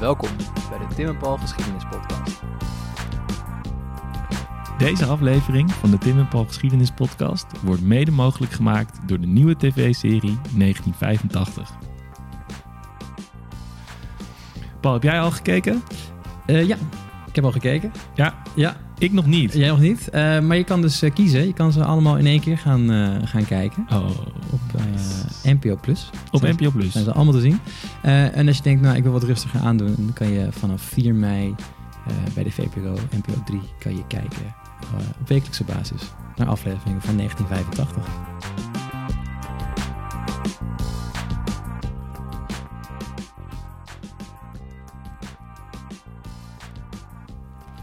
[0.00, 0.28] Welkom
[0.70, 2.40] bij de Tim en Paul Geschiedenis Podcast.
[4.78, 9.26] Deze aflevering van de Tim en Paul Geschiedenis Podcast wordt mede mogelijk gemaakt door de
[9.26, 11.70] nieuwe tv-serie 1985.
[14.80, 15.82] Paul, heb jij al gekeken?
[16.46, 16.76] Eh, ja,
[17.26, 17.92] ik heb al gekeken.
[18.14, 19.52] Ja, Ja, ik nog niet.
[19.52, 20.10] jij nog niet.
[20.10, 21.46] Eh, maar je kan dus eh, kiezen.
[21.46, 23.86] Je kan ze allemaal in één keer gaan, eh, gaan kijken.
[23.92, 24.08] Oh,
[24.52, 24.82] Op eh,
[25.46, 26.10] NPO Plus.
[26.32, 26.92] op Zijn- NPO Plus.
[26.92, 27.58] Zijn ze allemaal te zien.
[28.02, 30.82] Eh, en als je denkt, nou, ik wil wat rustiger aandoen, dan kan je vanaf
[30.82, 31.54] 4 mei
[32.06, 34.46] eh, bij de VPRO, NPO 3, kan je kijken
[34.80, 36.02] eh, op wekelijkse basis
[36.36, 38.04] naar afleveringen van 1985.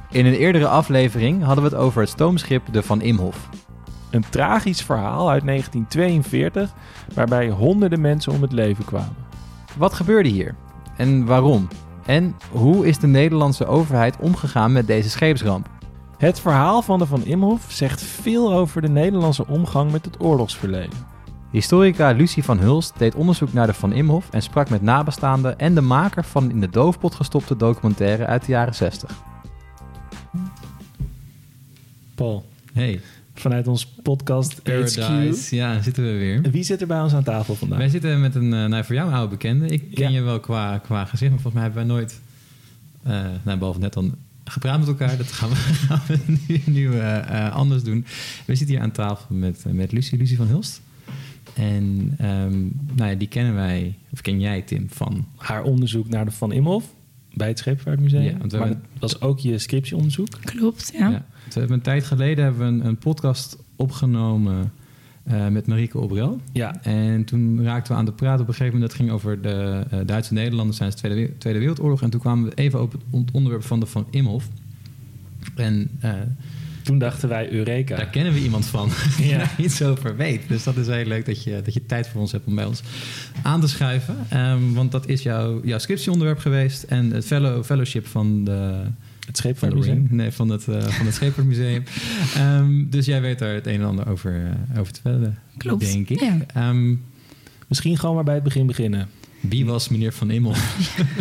[0.10, 3.50] In een eerdere aflevering hadden we het over het stoomschip de Van Imhof.
[4.10, 6.74] Een tragisch verhaal uit 1942
[7.14, 9.16] waarbij honderden mensen om het leven kwamen.
[9.78, 10.56] Wat gebeurde hier?
[10.98, 11.68] En waarom?
[12.06, 15.70] En hoe is de Nederlandse overheid omgegaan met deze scheepsramp?
[16.18, 21.12] Het verhaal van de Van Imhof zegt veel over de Nederlandse omgang met het oorlogsverleden.
[21.52, 25.76] Historica Lucie van Hulst deed onderzoek naar de Van Imhof en sprak met nabestaanden en
[25.76, 29.12] de maker van in de doofpot gestopte documentaire uit de jaren 60.
[32.16, 33.02] Paul, Hey,
[33.34, 35.50] vanuit ons podcast HQ.
[35.50, 36.42] Ja, zitten we weer.
[36.52, 37.78] Wie zit er bij ons aan tafel vandaag?
[37.78, 39.68] Wij zitten met een, eh, nou voor jou een oude bekende.
[39.68, 40.18] Ik ken Ja.
[40.18, 42.20] je wel qua, qua gezicht, maar volgens mij hebben wij nooit,
[43.04, 45.18] eh nou behalve net dan, gepraat met elkaar.
[45.18, 45.56] Dat gaan we,
[45.88, 48.06] gaan we nu, nu eh, anders doen.
[48.46, 50.82] We zitten hier aan tafel met, met Lucie, Lucie van Hulst.
[51.54, 52.62] En ehm,
[52.96, 55.26] nou ja, die kennen wij, of ken jij Tim, van...
[55.36, 56.84] Haar onderzoek naar de Van Imhof
[57.34, 58.22] bij het Scheepvaartmuseum.
[58.24, 60.28] Ja, want we maar hebben- dat was ook je scriptieonderzoek.
[60.44, 61.10] Klopt, ja.
[61.10, 61.26] Ja.
[61.54, 64.72] We hebben een tijd geleden hebben we een, een podcast opgenomen
[65.24, 66.42] eh, met Marieke Obrel.
[66.52, 68.42] Ja, En toen raakten we aan het praten.
[68.42, 71.38] Op een gegeven moment, dat ging over de eh, Duitse Nederlanders tijdens de Tweede, We-
[71.38, 72.02] Tweede Wereldoorlog.
[72.02, 74.50] En toen kwamen we even op het on- onderwerp van de Van Imhof.
[75.56, 76.12] En eh,
[76.84, 77.96] toen dachten wij Eureka.
[77.96, 79.38] daar kennen we iemand van die Ja.
[79.38, 80.42] daar iets over weet.
[80.48, 82.66] Dus dat is heel leuk dat je, dat je tijd voor ons hebt om bij
[82.66, 82.82] ons
[83.42, 84.16] aan te schuiven.
[84.30, 86.84] Ehm, want dat is jouw, jouw scriptieonderwerp geweest.
[86.84, 88.82] En het fellow, fellowship van de...
[89.28, 90.08] Het Scheepvaartmuseum.
[90.10, 91.84] Nee, van het, eh van het Scheepvaartmuseum.
[92.36, 94.36] Ehm, dus jij weet daar het een en ander over,
[94.72, 96.20] eh, over te vertellen, Klopt, denk ik.
[96.20, 96.38] ja.
[96.54, 96.96] Ehm,
[97.68, 99.08] Misschien gewoon maar bij het begin beginnen.
[99.50, 100.52] Wie was meneer Van Immel?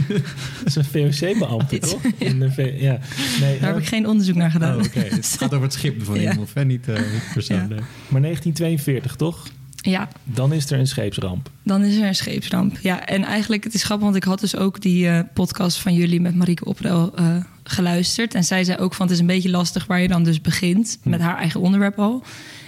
[0.09, 0.21] Dat
[0.65, 2.03] is een VOC-beambte, toch?
[2.19, 2.99] In de V- ja.
[3.41, 4.77] nee, Daar heb eh, ik geen onderzoek naar gedaan.
[4.77, 5.01] Oh, oké.
[5.01, 6.31] Het gaat over het schip van Ja.
[6.31, 6.65] Immel, hè?
[6.65, 7.57] niet, eh niet persoon.
[7.57, 7.67] Ja.
[7.67, 7.79] nee.
[8.09, 9.47] Maar 1942, toch?
[9.77, 11.51] Ja, Dan is er een scheepsramp.
[11.63, 12.79] dan is er een scheepsramp.
[12.81, 15.95] Ja, en eigenlijk, het is grappig, want ik had dus ook die eh, podcast van
[15.95, 18.35] jullie met Marieke Oprel eh, geluisterd.
[18.35, 20.99] En zij zei ook van, het is een beetje lastig waar je dan dus begint
[21.03, 22.23] met haar eigen onderwerp al.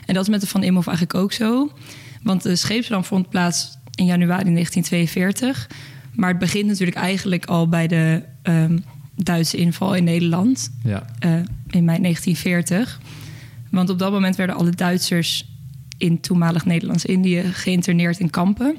[0.06, 1.72] En dat is met de Van Imhoff eigenlijk ook zo.
[2.22, 5.68] Want de scheepsramp vond plaats in januari 1942.
[6.12, 8.78] Maar het begint natuurlijk eigenlijk al bij de ehm,
[9.16, 10.70] Duitse inval in Nederland.
[10.82, 11.06] Ja.
[11.18, 11.32] eh,
[11.70, 13.00] in mei 1940.
[13.70, 15.48] Want op dat moment werden alle Duitsers
[15.98, 18.76] in toenmalig Nederlands-Indië geïnterneerd in kampen.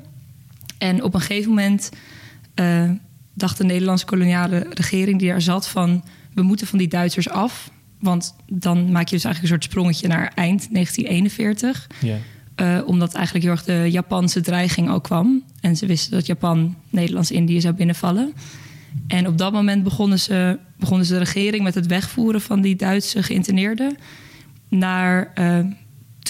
[0.78, 1.90] En op een gegeven moment
[2.54, 2.90] eh,
[3.34, 6.04] dacht de Nederlandse koloniale regering die daar zat van...
[6.34, 7.72] we moeten van die Duitsers af.
[8.00, 11.88] Want dan maak je dus eigenlijk een soort sprongetje naar eind 1941.
[12.02, 12.18] Ja.
[12.56, 15.44] Eh, omdat eigenlijk heel erg de Japanse dreiging al kwam.
[15.62, 18.34] En ze wisten dat Japan Nederlands-Indië zou binnenvallen.
[19.08, 22.76] En op dat moment begonnen ze, begonnen ze de regering met het wegvoeren van die
[22.76, 23.98] Duitse geïnterneerden
[24.68, 25.60] naar eh,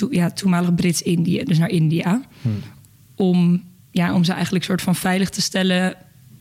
[0.10, 2.22] ja, toenmalig Brits-Indië, dus naar India.
[3.16, 5.96] Om, ja, om ze eigenlijk soort van veilig te stellen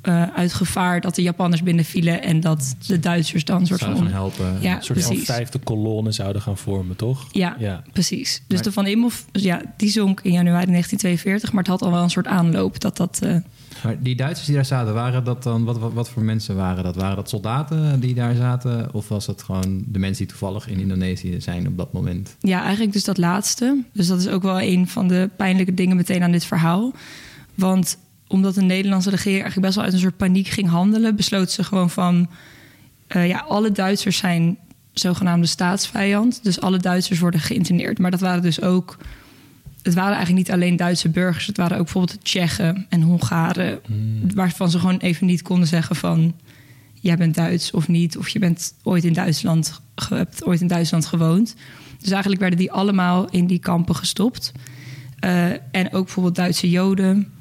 [0.05, 4.09] eh, uit gevaar dat de Japanners binnenvielen en dat de Duitsers dan soort Zouden van.
[4.11, 4.57] gaan helpen.
[4.61, 7.27] Ja, Een soort van vijfde kolonne zouden gaan vormen, toch?
[7.33, 7.83] Ja, Ja.
[7.93, 8.43] precies.
[8.47, 11.91] Dus Maar- de Van Imhoff, ja, die zonk in januari 1942, maar het had al
[11.91, 13.19] wel een soort aanloop dat dat.
[13.23, 13.37] eh,
[13.83, 15.65] Maar die Duitsers die daar zaten, waren dat dan...
[15.65, 16.97] Wat, wat, wat voor mensen waren dat?
[16.97, 18.95] Waren dat soldaten die daar zaten?
[18.95, 22.37] Of was dat gewoon de mensen die toevallig in Indonesië zijn op dat moment?
[22.41, 23.83] Ja, eigenlijk dus dat laatste.
[23.93, 26.93] Dus dat is ook wel een van de pijnlijke dingen meteen aan dit verhaal.
[27.55, 27.99] Want
[28.29, 31.65] omdat de Nederlandse regering eigenlijk best wel uit een soort paniek ging handelen, besloot ze
[31.65, 32.29] gewoon van:
[33.07, 34.59] eh, ja, alle Duitsers zijn
[34.93, 36.41] zogenaamde staatsvijand.
[36.43, 37.99] Dus alle Duitsers worden geïnterneerd.
[37.99, 38.97] Maar dat waren dus ook.
[39.83, 41.47] Het waren eigenlijk niet alleen Duitse burgers.
[41.47, 43.81] Het waren ook bijvoorbeeld Tsjechen en Hongaren.
[44.35, 46.35] Waarvan ze gewoon even niet konden zeggen van...
[47.01, 48.17] jij bent Duits of niet.
[48.17, 51.55] Of je bent ooit in Duitsland, hebt ooit in Duitsland gewoond.
[51.99, 54.53] Dus eigenlijk werden die allemaal in die kampen gestopt.
[55.19, 57.33] Eh, en ook bijvoorbeeld Duitse Joden.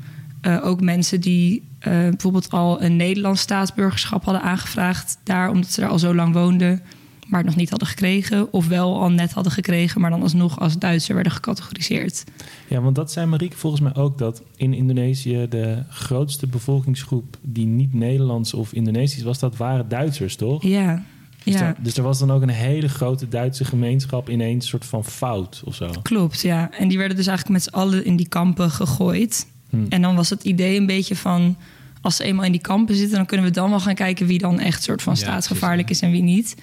[0.44, 5.18] Eh, ook mensen die eh, bijvoorbeeld al een Nederlands staatsburgerschap hadden aangevraagd.
[5.24, 6.81] Daar, omdat ze daar al zo lang woonden.
[7.28, 8.54] maar het nog niet hadden gekregen.
[8.54, 12.24] Of wel al net hadden gekregen, maar dan alsnog als Duitser werden gecategoriseerd.
[12.68, 17.66] Ja, want dat zei Marieke volgens mij ook dat in Indonesië de grootste bevolkingsgroep die
[17.66, 20.63] niet Nederlands of Indonesisch was, dat waren Duitsers, toch?
[20.63, 21.04] Ja,
[21.44, 21.60] Dus, ja.
[21.60, 25.62] daar- dus er was dan ook een hele grote Duitse gemeenschap ineens soort van fout
[25.66, 25.90] of zo.
[26.01, 26.72] Klopt, ja.
[26.72, 29.48] En die werden dus eigenlijk met z'n allen in die kampen gegooid.
[29.73, 29.85] Hm.
[29.89, 31.57] En dan was het idee een beetje van...
[32.01, 33.17] als ze eenmaal in die kampen zitten...
[33.17, 36.01] dan kunnen we dan wel gaan kijken wie dan echt soort van Ja, staatsgevaarlijk is
[36.01, 36.55] en wie niet.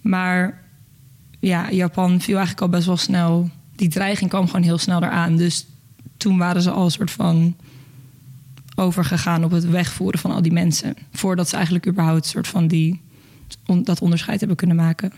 [0.00, 0.62] Maar
[1.40, 3.50] ja, Japan viel eigenlijk al best wel snel...
[3.76, 5.36] die dreiging kwam gewoon heel snel eraan.
[5.36, 5.66] Dus
[6.16, 7.56] toen waren ze al een soort van
[8.74, 10.96] overgegaan op het wegvoeren van al die mensen.
[11.12, 13.00] Voordat ze eigenlijk überhaupt soort van die,
[13.66, 15.12] on- dat onderscheid hebben kunnen maken.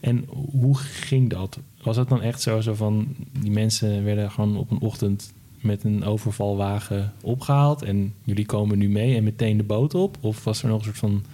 [0.00, 1.58] En hoe ging dat?
[1.82, 3.06] Was het dan echt zo, zo van
[3.40, 8.88] die mensen werden gewoon op een ochtend met een overvalwagen opgehaald en jullie komen nu
[8.88, 10.16] mee en meteen de boot op?
[10.20, 11.24] Of was er nog een soort van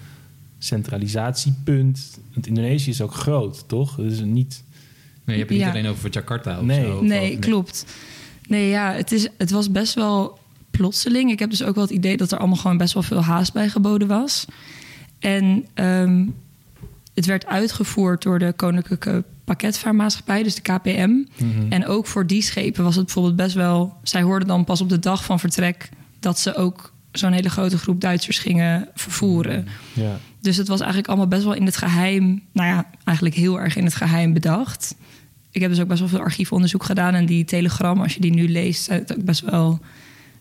[0.58, 2.18] centralisatiepunt?
[2.34, 3.94] Want Indonesië is ook groot, toch?
[3.96, 4.62] Dus niet.
[5.24, 5.66] Nee, je hebt het Ja.
[5.66, 6.84] niet alleen over Jakarta of Nee.
[6.84, 6.96] zo.
[6.96, 7.86] of Nee, over- klopt.
[8.48, 10.38] Nee, ja, het, is, het was best wel
[10.70, 11.30] plotseling.
[11.30, 13.52] Ik heb dus ook wel het idee dat er allemaal gewoon best wel veel haast
[13.52, 14.44] bij geboden was.
[15.18, 16.26] En ehm,
[17.14, 21.10] het werd uitgevoerd door de Koninklijke Pakketvaarmaatschappij, dus de KPM.
[21.10, 21.72] Mhm.
[21.72, 23.96] En ook voor die schepen was het bijvoorbeeld best wel...
[24.02, 25.88] Zij hoorden dan pas op de dag van vertrek...
[26.20, 29.66] dat ze ook zo'n hele grote groep Duitsers gingen vervoeren.
[29.92, 30.18] Ja.
[30.40, 32.42] Dus het was eigenlijk allemaal best wel in het geheim...
[32.52, 34.94] nou ja, eigenlijk heel erg in het geheim bedacht.
[35.50, 37.14] Ik heb dus ook best wel veel archiefonderzoek gedaan...
[37.14, 38.90] en die telegram, als je die nu leest...
[38.90, 39.80] is het ook best wel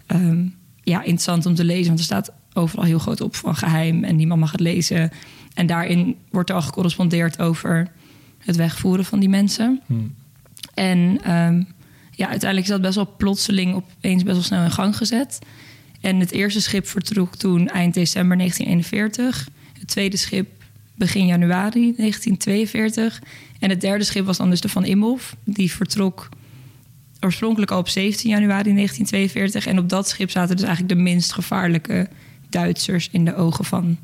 [0.06, 0.46] ehm,
[0.84, 1.88] ja, interessant om te lezen.
[1.88, 4.04] Want er staat overal heel groot op van geheim...
[4.04, 5.12] en niemand mag het lezen.
[5.54, 7.92] En daarin wordt er al gecorrespondeerd over...
[8.46, 9.82] het wegvoeren van die mensen.
[9.86, 9.94] Hm.
[10.74, 11.64] En ehm,
[12.12, 15.40] ja, uiteindelijk is dat best wel plotseling opeens best wel snel in gang gezet.
[16.02, 19.48] En het eerste schip vertrok toen eind december 1941.
[19.80, 20.50] Het tweede schip
[20.96, 23.22] begin januari 1942.
[23.60, 25.36] En het derde schip was dan dus de Van Imhoff.
[25.44, 26.30] Die vertrok
[27.20, 29.66] oorspronkelijk al op 17 januari 1942.
[29.66, 32.10] En op dat schip zaten dus eigenlijk de minst gevaarlijke
[32.50, 33.10] Duitsers...
[33.12, 33.98] in de ogen van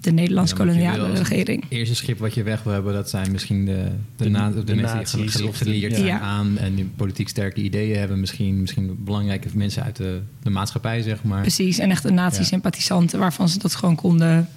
[0.00, 1.62] de Nederlandse Ja, koloniale regering.
[1.62, 4.50] Het eerste schip wat je weg wil hebben, dat zijn misschien de, de, De- na-
[4.50, 5.96] de de, mensen die gele- de- geleerd ja.
[5.96, 6.20] zijn Ja.
[6.20, 8.20] aan en die politiek sterke ideeën hebben.
[8.20, 11.40] Misschien, misschien belangrijke mensen uit de, de maatschappij, zeg maar.
[11.40, 13.18] Precies, en echt een nazi-sympathisanten...
[13.18, 14.48] waarvan ze dat gewoon konden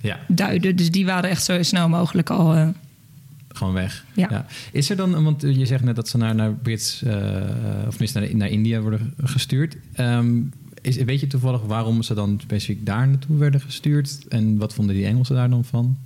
[0.00, 0.76] Ja, duiden.
[0.76, 2.54] Dus die waren echt zo snel mogelijk al.
[2.54, 2.68] eh,
[3.48, 4.04] gewoon weg.
[4.14, 4.46] Ja.
[4.72, 7.14] Is er dan, want je zegt net dat ze naar, naar Brits, eh,
[7.86, 9.76] of tenminste naar, naar India worden gestuurd.
[9.92, 10.36] Ehm,
[10.82, 14.18] is, weet je toevallig waarom ze dan specifiek daar naartoe werden gestuurd?
[14.28, 15.96] En wat vonden die Engelsen daar dan van?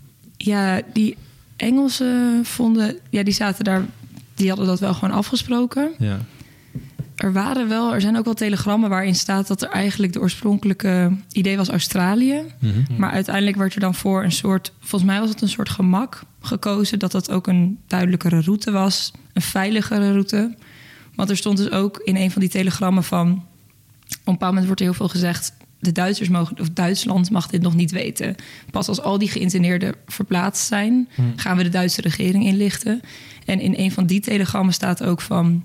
[0.45, 1.17] ja, die
[1.57, 3.85] Engelsen vonden, ja, die zaten daar,
[4.35, 5.91] die hadden dat wel gewoon afgesproken.
[5.99, 6.19] Ja.
[7.17, 11.17] Er waren wel, er zijn ook wel telegrammen waarin staat dat er eigenlijk de oorspronkelijke
[11.33, 12.43] idee was Australië.
[12.59, 12.99] Mhm.
[12.99, 16.23] Maar uiteindelijk werd er dan voor een soort, volgens mij was het een soort gemak
[16.41, 20.55] gekozen dat dat ook een duidelijkere route was, een veiligere route.
[21.15, 23.45] Want er stond dus ook in een van die telegrammen van,
[24.15, 27.63] een bepaald moment wordt er heel veel gezegd, de Duitsers mogen, of Duitsland mag dit
[27.63, 28.35] nog niet weten.
[28.71, 33.01] Pas als al die geïnterneerden verplaatst zijn, gaan we de Duitse regering inlichten.
[33.45, 35.65] En in een van die telegrammen staat ook van,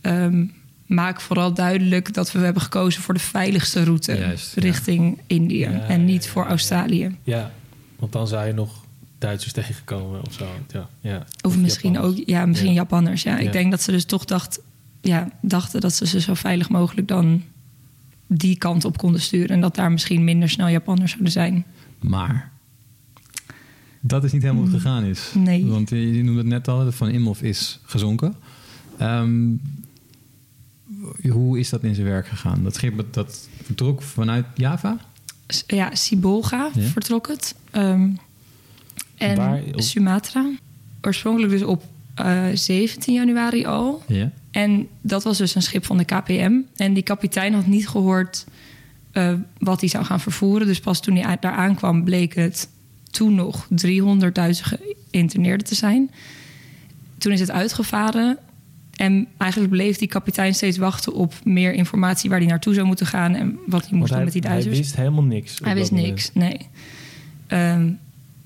[0.00, 0.44] ehm,
[0.86, 4.62] maak vooral duidelijk dat we hebben gekozen voor de veiligste route Juist, ja.
[4.62, 7.16] richting India Ja, en niet ja, voor Australië.
[7.22, 7.50] ja,
[7.98, 8.84] want dan zou je nog
[9.18, 10.46] Duitsers tegenkomen of zo.
[10.72, 11.24] Ja, ja.
[11.42, 12.20] Of, misschien Japanners.
[12.20, 12.74] ook, ja, misschien Ja.
[12.74, 13.22] Japanners.
[13.22, 13.32] Ja.
[13.32, 13.38] Ja.
[13.38, 14.60] Ik denk dat ze dus toch dacht,
[15.00, 17.42] ja, dachten dat ze ze zo veilig mogelijk dan
[18.34, 19.48] die kant op konden sturen.
[19.48, 21.64] En dat daar misschien minder snel Japanners zouden zijn.
[22.00, 22.50] Maar
[24.00, 25.30] dat is niet helemaal het gegaan is.
[25.34, 25.64] Nee.
[25.66, 28.34] Want je, je noemde het net al, Van Imhoff is gezonken.
[28.98, 29.50] Ehm,
[31.30, 32.62] hoe is dat in zijn werk gegaan?
[32.62, 34.96] Dat schip dat- vertrok vanuit Java?
[35.66, 36.82] Ja, Sibolga Ja.
[36.82, 37.54] vertrok het.
[37.70, 38.10] Ehm,
[39.16, 39.62] en Waar?
[39.72, 40.50] Op- Sumatra.
[41.02, 44.02] Oorspronkelijk dus op eh, 17 januari al.
[44.06, 44.30] Ja.
[44.50, 46.52] En dat was dus een schip van de KPM.
[46.76, 48.46] En die kapitein had niet gehoord
[49.12, 50.66] eh, wat hij zou gaan vervoeren.
[50.66, 52.68] Dus pas toen hij daar aankwam, bleek het
[53.10, 54.64] toen nog 300 Duitse
[55.10, 56.10] geïnterneerden te zijn.
[57.18, 58.38] Toen is het uitgevaren.
[58.92, 63.06] En eigenlijk bleef die kapitein steeds wachten op meer informatie waar hij naartoe zou moeten
[63.06, 64.78] gaan en wat hij moest doen hij, met die hij Duitsers.
[64.78, 65.58] wist helemaal niks.
[65.62, 66.08] Hij wist moment.
[66.08, 66.68] niks, nee.
[67.46, 67.90] Ehm,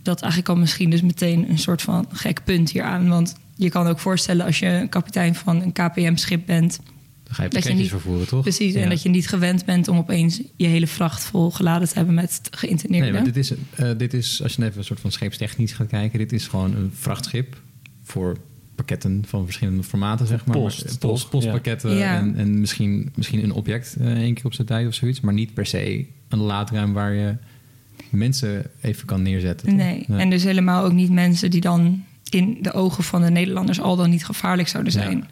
[0.02, 3.08] dat eigenlijk al misschien dus meteen een soort van gek punt hier aan.
[3.08, 6.81] Want je kan ook voorstellen als je een kapitein van een KPM-schip bent...
[7.25, 8.43] Dan ga je Dat je pakketjes niet- vervoeren, toch?
[8.43, 8.81] Precies, Ja.
[8.81, 12.15] en dat je niet gewend bent om opeens je hele vracht vol geladen te hebben
[12.15, 13.13] met Nee, geïnterneerden.
[13.13, 16.19] maar dit is, eh, dit is, als je even een soort van scheepstechnisch gaat kijken,
[16.19, 17.61] dit is gewoon een vrachtschip
[18.03, 18.37] voor
[18.75, 20.57] pakketten van verschillende formaten, zeg maar.
[20.57, 20.99] Post,
[21.31, 22.17] postpakketten Ja.
[22.19, 25.35] en, en misschien, misschien een object eh één keer op zijn tijd of zoiets, maar
[25.35, 27.35] niet per se een laadruim waar je
[28.11, 29.69] mensen even kan neerzetten.
[29.69, 29.77] toch?
[29.77, 30.05] nee.
[30.09, 32.05] en dus helemaal ook niet mensen die dan
[32.37, 35.28] in de ogen van de Nederlanders al dan niet gevaarlijk zouden zijn.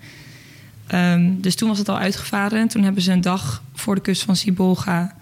[0.87, 2.61] Ehm, dus toen was het al uitgevaren.
[2.61, 5.15] En toen hebben ze een dag voor de kust van Sibolga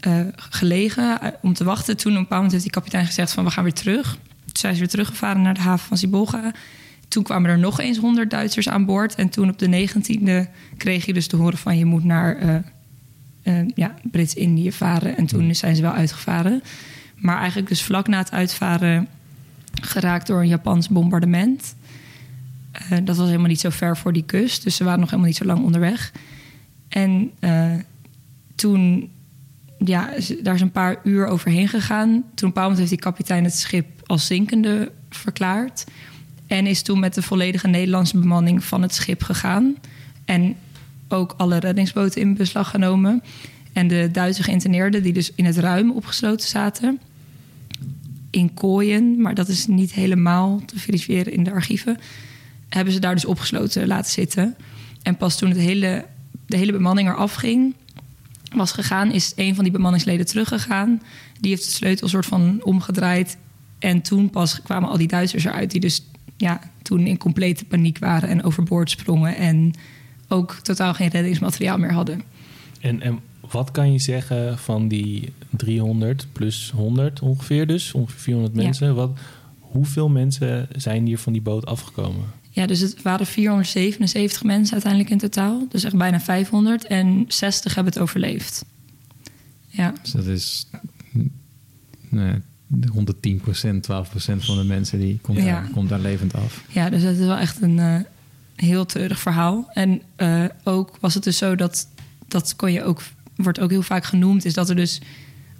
[0.00, 1.96] eh, gelegen eh, om te wachten.
[1.96, 4.12] Toen op een bepaald moment heeft die kapitein gezegd van we gaan weer terug.
[4.44, 6.52] Toen zijn ze weer teruggevaren naar de haven van Sibolga.
[7.08, 9.14] Toen kwamen er nog eens 100 Duitsers aan boord.
[9.14, 12.36] En toen op de 19e kreeg je dus te horen van je moet naar
[13.42, 15.16] eh, ja, Brits-Indië varen.
[15.16, 16.62] En toen zijn ze wel uitgevaren.
[17.16, 19.08] Maar eigenlijk dus vlak na het uitvaren
[19.80, 21.74] geraakt door een Japans bombardement.
[22.72, 24.62] Eh, dat was helemaal niet zo ver voor die kust.
[24.62, 26.12] Dus ze waren nog helemaal niet zo lang onderweg.
[26.88, 27.72] En eh,
[28.54, 29.10] toen,
[29.78, 30.10] ja,
[30.42, 32.08] daar is een paar uur overheen gegaan.
[32.10, 35.84] Toen een bepaald heeft die kapitein het schip als zinkende verklaard.
[36.46, 39.76] En is toen met de volledige Nederlandse bemanning van het schip gegaan.
[40.24, 40.56] En
[41.08, 43.22] ook alle reddingsboten in beslag genomen.
[43.72, 47.00] En de Duitse geïnterneerden, die dus in het ruim opgesloten zaten.
[48.34, 51.98] In kooien, maar dat is niet helemaal te verifiëren in de archieven.
[52.68, 54.56] Hebben ze daar dus opgesloten laten zitten.
[55.02, 56.06] En pas toen het hele,
[56.46, 57.74] de hele bemanning eraf ging,
[58.54, 61.02] was gegaan, is een van die bemanningsleden teruggegaan.
[61.40, 63.36] Die heeft de sleutel soort van omgedraaid.
[63.78, 67.98] En toen pas kwamen al die Duitsers eruit, die dus ja, toen in complete paniek
[67.98, 69.36] waren en overboord sprongen.
[69.36, 69.74] En
[70.28, 72.22] ook totaal geen reddingsmateriaal meer hadden.
[72.80, 73.20] En, en
[73.54, 77.92] wat kan je zeggen van die 300 plus 100 ongeveer dus?
[77.92, 78.62] Ongeveer 400 Ja.
[78.62, 78.94] mensen.
[78.94, 79.18] Wat,
[79.58, 82.24] hoeveel mensen zijn hier van die boot afgekomen?
[82.50, 85.66] Ja, dus het waren 477 mensen uiteindelijk in totaal.
[85.68, 86.84] Dus echt bijna 500.
[86.86, 88.64] En 60 hebben het overleefd.
[89.68, 90.66] Ja, Dus dat is
[91.10, 91.30] mm,
[92.08, 92.38] nou ja,
[92.92, 93.40] rond de 10%
[94.40, 95.44] 12% van de mensen die komt, Ja.
[95.44, 96.64] daar, komt daar levend af.
[96.68, 97.96] ja dus het is wel echt een eh,
[98.56, 99.70] heel treurig verhaal.
[99.72, 101.88] En eh, ook was het dus zo dat,
[102.28, 103.02] dat kon je ook,
[103.36, 105.00] wordt ook heel vaak genoemd, is dat er dus,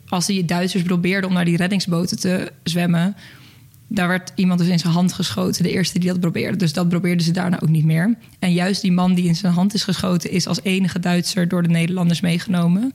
[0.09, 3.17] als die Duitsers probeerden om naar die reddingsboten te zwemmen,
[3.89, 6.57] daar werd iemand dus in zijn hand geschoten, de eerste die dat probeerde.
[6.57, 8.15] Dus dat probeerden ze daarna ook niet meer.
[8.39, 11.63] En juist die man die in zijn hand is geschoten, is als enige Duitser door
[11.63, 12.93] de Nederlanders meegenomen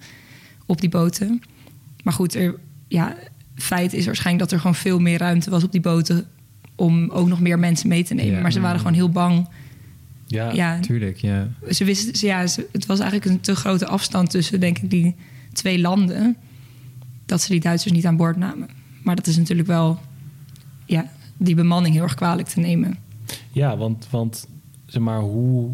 [0.65, 1.41] op die boten.
[2.03, 2.55] Maar goed, er,
[2.87, 3.15] ja,
[3.55, 6.27] feit is waarschijnlijk dat er gewoon veel meer ruimte was op die boten
[6.75, 8.35] om ook nog meer mensen mee te nemen.
[8.35, 8.41] Ja.
[8.41, 9.47] Maar ze waren gewoon heel bang.
[10.31, 11.47] Ja, Ja, Tuurlijk, ja.
[11.69, 14.89] ze wisten, ze- ja, ze- het was eigenlijk een te grote afstand tussen, denk ik,
[14.89, 15.15] die
[15.53, 16.37] twee landen.
[17.25, 18.69] Dat ze die Duitsers niet aan boord namen.
[19.03, 19.99] Maar dat is natuurlijk wel,
[20.85, 22.97] ja, die bemanning heel erg kwalijk te nemen.
[23.51, 24.47] ja want, want
[24.85, 25.69] zeg maar, hoe,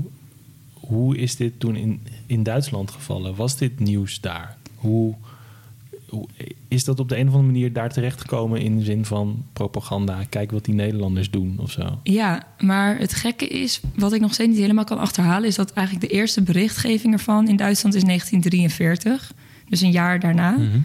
[0.74, 3.36] hoe is dit toen in, in Duitsland gevallen?
[3.36, 4.58] Was dit nieuws daar?
[4.76, 5.25] Hoe, hoe
[6.68, 10.24] is dat op de een of andere manier daar terechtgekomen in de zin van propaganda?
[10.30, 12.00] Kijk wat die Nederlanders doen of zo.
[12.04, 15.74] Ja, maar het gekke is, wat ik nog steeds niet helemaal kan achterhalen, is dat
[15.74, 19.34] eigenlijk de eerste berichtgeving ervan in Duitsland is 1943.
[19.70, 20.52] Dus een jaar daarna.
[20.52, 20.80] Mhm.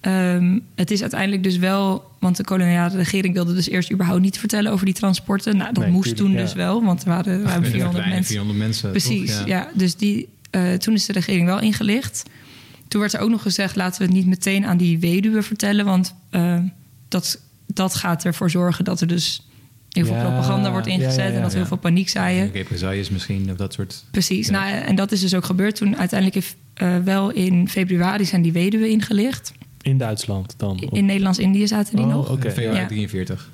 [0.00, 4.38] Ehm, het is uiteindelijk dus wel, want de koloniale regering wilde dus eerst überhaupt niet
[4.38, 5.56] vertellen over die transporten.
[5.56, 6.42] Nou, dat Nee, moest tuurlijk, toen ja.
[6.42, 8.32] dus wel, want er waren ruim Een 400 kleine mensen.
[8.32, 8.90] 400 mensen.
[8.90, 9.46] Precies, toch?
[9.46, 9.68] ja.
[9.74, 12.22] Dus die, eh, toen is de regering wel ingelicht.
[12.92, 15.84] Toen werd er ook nog gezegd: laten we het niet meteen aan die weduwe vertellen,
[15.84, 16.58] want eh,
[17.08, 19.46] dat, dat gaat ervoor zorgen dat er dus
[19.90, 21.56] heel veel Ja, propaganda wordt ingezet ja, ja, en dat ja.
[21.56, 22.50] heel veel paniek zaaien.
[22.52, 24.04] Represailles misschien, of dat soort...
[24.10, 24.52] Precies, Ja.
[24.52, 25.76] nou, en dat is dus ook gebeurd.
[25.76, 29.52] Toen uiteindelijk heeft eh, wel in februari zijn die weduwe ingelicht.
[29.82, 30.78] In Duitsland dan?
[30.90, 32.30] In Nederlands-Indië zaten die Oh, nog.
[32.30, 32.50] oké.
[32.50, 32.86] februari Ja.
[32.86, 33.50] 43.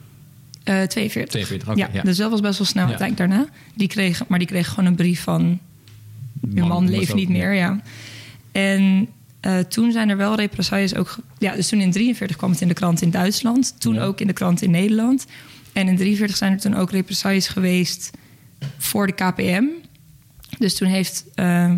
[0.64, 1.30] Eh 42.
[1.30, 2.02] 42, oké, ja, ja.
[2.02, 2.88] Dus dat was best wel snel Ja.
[2.88, 3.48] uiteindelijk daarna.
[3.74, 5.58] Die kreeg, maar die kreeg gewoon een brief van...
[6.54, 7.80] je man, was leeft niet meer, ja.
[8.52, 9.08] En
[9.40, 11.16] eh, toen zijn er wel represailles ook...
[11.38, 13.80] Ja, dus toen in 43 kwam het in de krant in Duitsland.
[13.80, 14.02] Toen Ja.
[14.02, 15.26] ook in de krant in Nederland.
[15.72, 18.10] En in 43 zijn er toen ook represailles geweest
[18.78, 19.64] voor de KPM.
[20.58, 21.72] Dus toen heeft, eh,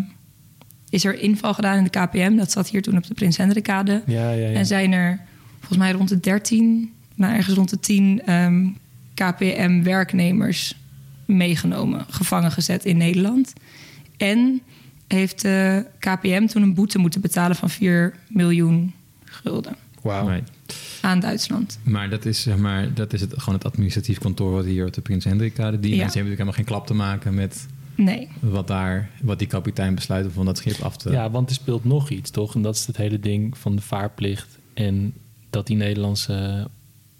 [0.89, 2.35] is er inval gedaan in de KPM.
[2.35, 4.03] Dat zat hier toen op de Prins Hendrikade.
[4.05, 4.55] Ja, ja, ja.
[4.57, 5.19] En zijn er
[5.59, 8.67] volgens mij rond de 13, nou ergens rond de 10 ehm,
[9.13, 10.75] KPM-werknemers
[11.25, 13.53] meegenomen, gevangen gezet in Nederland.
[14.17, 14.61] En
[15.11, 20.39] heeft de KPM toen een boete moeten betalen van 4 miljoen gulden Wauw.
[21.01, 21.79] Aan Duitsland.
[21.83, 24.93] Maar dat is, zeg maar, dat is het, gewoon het administratief kantoor wat hier op
[24.93, 25.79] de Prins Hendrikkade.
[25.79, 25.97] Die Ja.
[25.97, 29.95] mensen hebben natuurlijk helemaal geen klap te maken met Nee, wat daar, wat die kapitein
[29.95, 31.11] besluit om van dat schip af te.
[31.11, 32.55] Ja, want er speelt nog iets, toch?
[32.55, 34.57] En dat is het hele ding van de vaarplicht.
[34.73, 35.13] En
[35.49, 36.67] dat die Nederlandse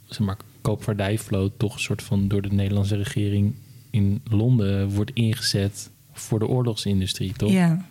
[0.06, 3.54] zeg maar, koopvaardijvloot toch een soort van door de Nederlandse regering
[3.90, 5.90] in Londen wordt ingezet
[6.22, 7.52] voor de oorlogsindustrie, toch?
[7.52, 7.86] ja.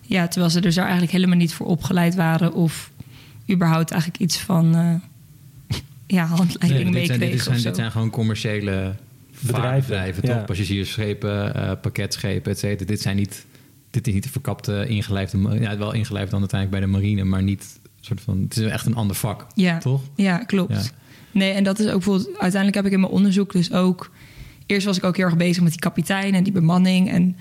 [0.00, 2.90] ja, terwijl ze dus daar eigenlijk helemaal niet voor opgeleid waren of
[3.50, 4.94] überhaupt eigenlijk iets van eh,
[6.06, 8.94] ja, handleiding Nee, dit, zijn, dit, zijn, dit zijn gewoon commerciële
[9.40, 10.36] Bedrijven, bedrijven, ja.
[10.36, 10.44] toch?
[10.44, 12.86] Passagiersschepen, eh, pakketschepen, et cetera.
[12.86, 13.46] Dit zijn niet,
[13.90, 17.42] dit is niet de verkapte ingelijfde, ja, wel ingelijfd dan uiteindelijk bij de marine, maar
[17.42, 19.78] niet soort van, het is echt een ander vak, Ja.
[19.78, 20.02] toch?
[20.14, 20.72] Ja, klopt.
[20.72, 20.82] Ja.
[21.30, 22.26] Nee, en dat is ook bijvoorbeeld...
[22.28, 24.10] Uiteindelijk heb ik in mijn onderzoek dus ook
[24.66, 27.10] eerst was ik ook heel erg bezig met die kapitein en die bemanning.
[27.10, 27.36] En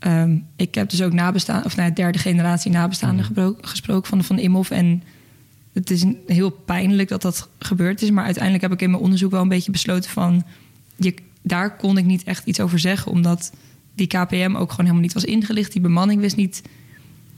[0.00, 4.38] ehm, ik heb dus ook nabestaan, of nou, derde generatie nabestaanden gebro- gesproken van Van
[4.38, 4.70] Imhoff.
[4.70, 5.02] En
[5.72, 8.10] het is heel pijnlijk dat dat gebeurd is.
[8.10, 10.44] Maar uiteindelijk heb ik in mijn onderzoek wel een beetje besloten van...
[10.96, 13.12] Je, daar kon ik niet echt iets over zeggen.
[13.12, 13.52] Omdat
[13.94, 15.72] die KPM ook gewoon helemaal niet was ingelicht.
[15.72, 16.62] Die bemanning wist niet...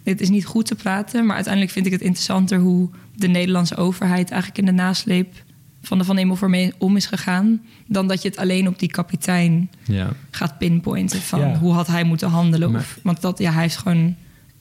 [0.03, 1.27] Dit is niet goed te praten.
[1.27, 4.31] Maar uiteindelijk vind ik het interessanter hoe de Nederlandse overheid...
[4.31, 5.35] eigenlijk in de nasleep
[5.83, 7.63] van de Van ermee om is gegaan.
[7.87, 10.11] Dan dat je het alleen op die kapitein Ja.
[10.31, 11.21] gaat pinpointen.
[11.21, 11.59] Van Ja.
[11.59, 12.71] hoe had hij moeten handelen.
[12.71, 14.17] Maar- Of, want dat, ja, hij heeft gewoon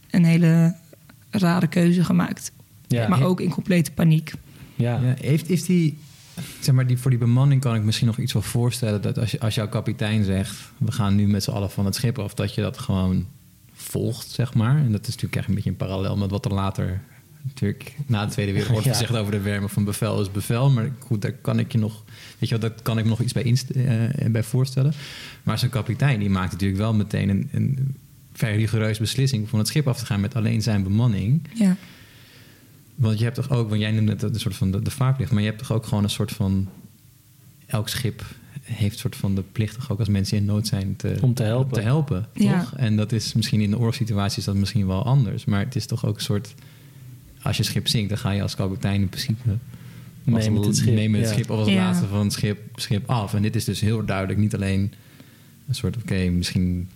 [0.10, 0.76] een hele
[1.30, 2.52] rare keuze gemaakt.
[2.88, 3.08] Ja.
[3.08, 4.32] Maar ook in complete paniek.
[4.76, 5.00] Ja.
[5.02, 5.98] Ja, heeft, heeft die,
[6.60, 9.02] zeg maar, die, voor die bemanning kan ik misschien nog iets wel voorstellen.
[9.02, 11.96] Dat als, je, als jouw kapitein zegt, we gaan nu met z'n allen van het
[11.96, 13.26] schip af, dat je dat gewoon
[13.74, 14.78] volgt, zeg maar.
[14.78, 17.02] En dat is natuurlijk echt een beetje een parallel met wat er later
[17.44, 18.92] natuurlijk na de Tweede Wereldoorlog Ja.
[18.94, 20.70] gezegd over de wermen van bevel is bevel.
[20.70, 22.04] Maar goed, daar kan ik je nog,
[22.40, 23.86] weet je wel, daar kan ik me nog iets bij, inst- eh,
[24.30, 24.94] bij voorstellen.
[25.44, 27.96] Maar zo'n kapitein, die maakt natuurlijk wel meteen een, een
[28.34, 31.42] vrij rigoureus beslissing van het schip af te gaan met alleen zijn bemanning.
[31.54, 31.76] Ja,
[32.96, 35.32] Want je hebt toch ook, want jij noemde het een soort van de, de vaarplicht,
[35.32, 36.68] maar je hebt toch ook gewoon een soort van.
[37.68, 38.26] Elk schip
[38.62, 41.34] heeft een soort van de plicht, toch ook als mensen in nood zijn, te, Om
[41.34, 41.74] te helpen.
[41.74, 42.60] Te helpen Ja.
[42.60, 42.74] toch?
[42.78, 45.86] En dat is misschien in de oorlogssituatie is dat misschien wel anders, maar het is
[45.86, 46.54] toch ook een soort.
[47.44, 49.58] Als je schip zinkt, dan ga je als kapitein in principe.
[50.24, 51.36] Mee met het schip, mee met het ja.
[51.36, 51.76] schip of als Ja.
[51.76, 53.34] laatste van het schip, schip af.
[53.34, 54.94] En dit is dus heel duidelijk niet alleen
[55.68, 56.90] een soort, oké, misschien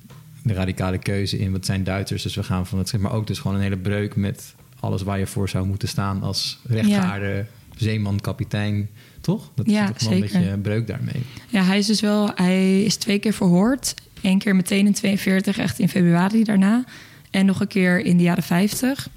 [0.44, 3.28] de radicale keuze in wat zijn Duitsers, dus we gaan van het schip, maar ook
[3.28, 7.46] dus gewoon een hele breuk met alles waar je voor zou moeten staan als rechtvaardige
[7.78, 8.90] zeeman, kapitein,
[9.22, 9.52] toch?
[9.56, 11.22] Dat Ja, is toch wel een beetje een breuk daarmee.
[11.50, 12.32] ja hij is dus wel...
[12.36, 13.94] Hij is twee keer verhoord.
[14.22, 16.84] Eén keer meteen in 42, echt in februari daarna.
[17.32, 19.10] En nog een keer in de jaren 50.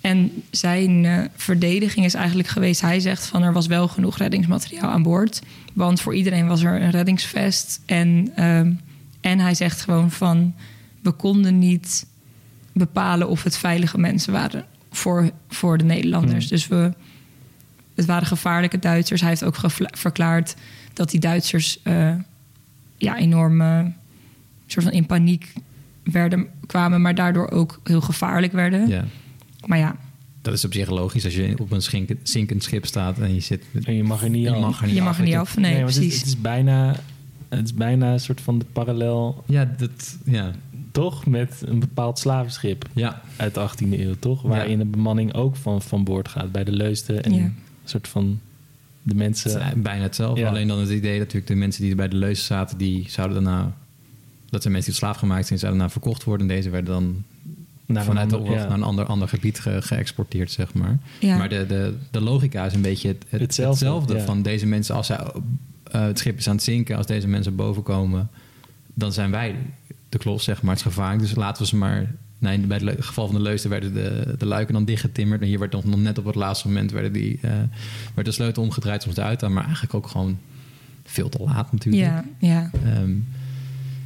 [0.00, 2.80] En zijn eh, verdediging is eigenlijk geweest...
[2.80, 5.42] Hij zegt van er was wel genoeg reddingsmateriaal aan boord.
[5.72, 7.80] Want voor iedereen was er een reddingsvest.
[7.86, 8.72] En, ehm,
[9.20, 10.54] en hij zegt gewoon van...
[11.02, 12.06] We konden niet
[12.72, 16.48] bepalen of het veilige mensen waren voor, voor de Nederlanders.
[16.48, 16.56] Hmm.
[16.56, 16.92] Dus we,
[17.94, 19.20] het waren gevaarlijke Duitsers.
[19.20, 19.56] Hij heeft ook
[19.90, 20.54] verklaard
[20.92, 22.14] dat die Duitsers eh,
[22.96, 23.84] ja, enorm eh,
[24.66, 25.52] soort van in paniek
[26.02, 28.88] werden, kwamen, maar daardoor ook heel gevaarlijk werden.
[28.88, 29.04] Ja.
[29.68, 29.96] Maar ja,
[30.42, 31.82] Dat is op zich logisch als je op een
[32.22, 33.64] zinkend schip staat en je zit.
[33.82, 34.60] En je mag er niet je af.
[34.60, 35.56] mag er niet je af, mag er niet af.
[35.56, 36.16] Nee, het, precies.
[36.18, 36.96] het is bijna,
[37.48, 40.50] het is bijna een soort van de parallel, Ja, dat, ja,
[40.92, 41.26] toch?
[41.26, 44.42] Met een bepaald slavenschip ja, uit de 18e eeuw, toch?
[44.42, 47.22] Waarin de bemanning ook van, van boord gaat bij de leusden.
[47.24, 47.42] En Ja.
[47.42, 47.54] een
[47.84, 48.40] soort van
[49.02, 49.82] de mensen...
[49.82, 50.40] bijna hetzelfde.
[50.40, 50.48] Ja.
[50.48, 53.44] Alleen dan het idee dat natuurlijk de mensen die bij de leuzen zaten, die zouden
[53.44, 53.72] daarna.
[54.50, 56.48] Dat zijn mensen die slaaf gemaakt zijn, zouden daarna verkocht worden.
[56.48, 57.24] En deze werden dan
[57.88, 58.62] Naar een vanuit de oorlog ja.
[58.66, 60.98] naar een ander, ander gebied ge- geëxporteerd, zeg maar.
[61.20, 61.36] Ja.
[61.36, 64.14] Maar de, de, de logica is een beetje het, het- Hetzelfde, hetzelfde.
[64.16, 64.24] ja.
[64.24, 67.56] Van deze mensen, als zij, eh, het schip is aan het zinken, als deze mensen
[67.56, 68.28] boven komen,
[68.94, 69.54] dan zijn wij
[70.08, 70.70] de klos, zeg maar.
[70.76, 72.14] Het is gevaarlijk, dus laten we ze maar...
[72.40, 75.40] Nee, bij het geval van de Leusden werden de, de luiken dan dichtgetimmerd.
[75.40, 77.50] En hier werd nog, nog net op het laatste moment werden die, eh,
[78.14, 79.52] werd de sleutel omgedraaid, soms de uitaan.
[79.52, 80.38] Maar eigenlijk ook gewoon
[81.04, 82.02] veel te laat natuurlijk.
[82.04, 82.70] ja, ja.
[82.84, 83.10] Ehm,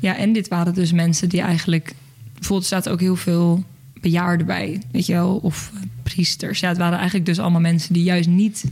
[0.00, 1.94] ja, en dit waren dus mensen die eigenlijk...
[2.34, 3.64] Bijvoorbeeld er zaten ook heel veel
[4.02, 6.60] bejaarden bij, weet je wel, of priesters.
[6.60, 8.64] Ja, het waren eigenlijk dus allemaal mensen die juist niet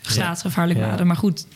[0.00, 0.86] staatsgevaarlijk Ja.
[0.86, 1.06] waren.
[1.06, 1.46] Maar goed,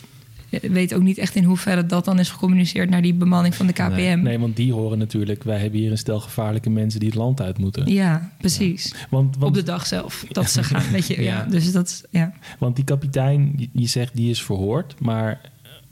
[0.61, 3.73] weet ook niet echt in hoeverre dat dan is gecommuniceerd naar die bemanning van de
[3.73, 3.91] KPM.
[3.95, 5.43] Nee, Nee, want die horen natuurlijk...
[5.43, 7.87] Wij hebben hier een stel gevaarlijke mensen die het land uit moeten.
[7.93, 8.93] Ja, precies.
[9.09, 11.21] Want, want, Op de dag zelf dat ze gaan, weet je.
[11.21, 11.37] Ja.
[11.37, 11.45] Ja.
[11.45, 12.33] dus dat ja.
[12.59, 14.95] want die kapitein, je zegt die is verhoord.
[14.99, 15.41] Maar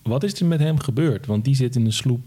[0.03, 1.25] wat is er met hem gebeurd?
[1.25, 2.21] Want die zit in een sloep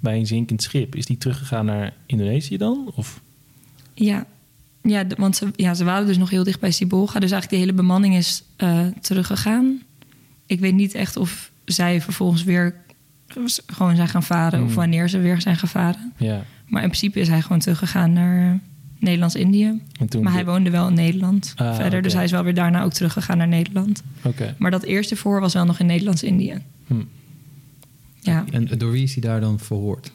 [0.00, 0.94] bij een zinkend schip.
[0.94, 2.92] Is die teruggegaan naar Indonesië dan?
[2.94, 3.20] Of
[3.98, 4.26] Ja,
[4.82, 7.18] ja want ze, ja, ze waren dus nog heel dicht bij Sibolga.
[7.20, 9.82] Dus eigenlijk de hele bemanning is eh, teruggegaan.
[10.46, 12.74] Ik weet niet echt of zij vervolgens weer
[13.66, 14.60] gewoon zijn gaan varen...
[14.60, 14.74] of Hmm.
[14.74, 16.12] wanneer ze weer zijn gevaren.
[16.16, 16.44] ja.
[16.66, 18.60] Maar in principe is hij gewoon teruggegaan naar
[18.98, 19.80] Nederlands-Indië.
[20.22, 22.02] Maar hij woonde wel in Nederland Ah, verder.
[22.02, 24.02] Dus hij is wel weer daarna ook teruggegaan naar Nederland.
[24.22, 24.54] Oké.
[24.58, 26.54] Maar dat eerste voor was wel nog in Nederlands-Indië.
[26.86, 26.94] Hm.
[28.20, 30.12] Ja, en door wie is hij daar dan verhoord?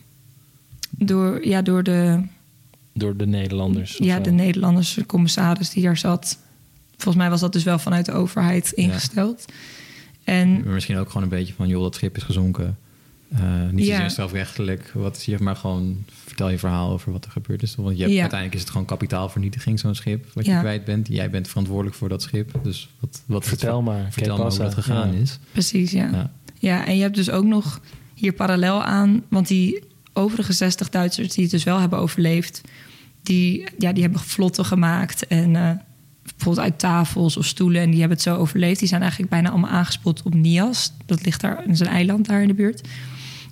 [0.98, 2.22] door, ja, door de,
[2.94, 3.98] Door de Nederlanders.
[4.00, 4.22] of ja, zo.
[4.22, 6.38] de Nederlandse commissaris die daar zat.
[6.92, 9.46] Volgens mij was dat dus wel vanuit de overheid ingesteld.
[10.24, 12.78] En Maar misschien ook gewoon een beetje van, joh, dat schip is gezonken.
[13.30, 13.94] Eh, niet Ja.
[13.94, 14.92] zozeer strafrechtelijk.
[14.94, 17.76] Wat is hier, maar gewoon vertel je verhaal over wat er gebeurd is.
[17.76, 18.20] Want je hebt, Ja.
[18.22, 21.08] uiteindelijk is het gewoon kapitaalvernietiging, zo'n schip, wat je kwijt bent.
[21.08, 22.60] Jij bent verantwoordelijk voor dat schip.
[22.64, 24.08] Dus wat, wat Vertel maar.
[24.12, 25.20] Vertel maar hoe dat gegaan Ja.
[25.20, 25.40] is.
[25.52, 26.10] precies, ja.
[26.12, 26.32] Ja.
[26.60, 27.82] Ja, en je hebt dus ook nog
[28.14, 32.62] hier parallel aan, want die overige 60 Duitsers die het dus wel hebben overleefd,
[33.24, 35.72] die, ja, die hebben vlotten gemaakt en eh,
[36.24, 38.80] bijvoorbeeld uit tafels of stoelen en die hebben het zo overleefd.
[38.80, 40.94] Die zijn eigenlijk bijna allemaal aangespoeld op Nias.
[41.06, 42.88] Dat ligt daar, is een eiland daar in de buurt.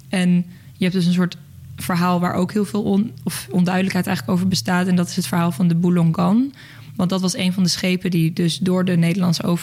[0.09, 0.29] En
[0.73, 1.37] je hebt dus een soort
[1.75, 4.87] verhaal waar ook heel veel on, of onduidelijkheid eigenlijk over bestaat.
[4.87, 6.53] En dat is het verhaal van de Boulongan.
[6.95, 9.57] Want dat was een van de schepen die dus door de Nederlandse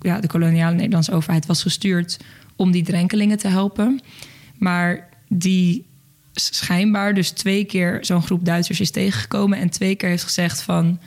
[0.00, 2.18] ja, de koloniale Nederlandse overheid was gestuurd
[2.56, 4.00] om die drenkelingen te helpen.
[4.58, 5.84] Maar die
[6.34, 10.98] schijnbaar dus twee keer zo'n groep Duitsers is tegengekomen en twee keer heeft gezegd van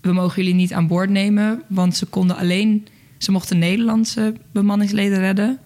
[0.00, 2.86] we mogen jullie niet aan boord nemen, want ze konden alleen
[3.18, 5.58] ze mochten Nederlandse bemanningsleden redden,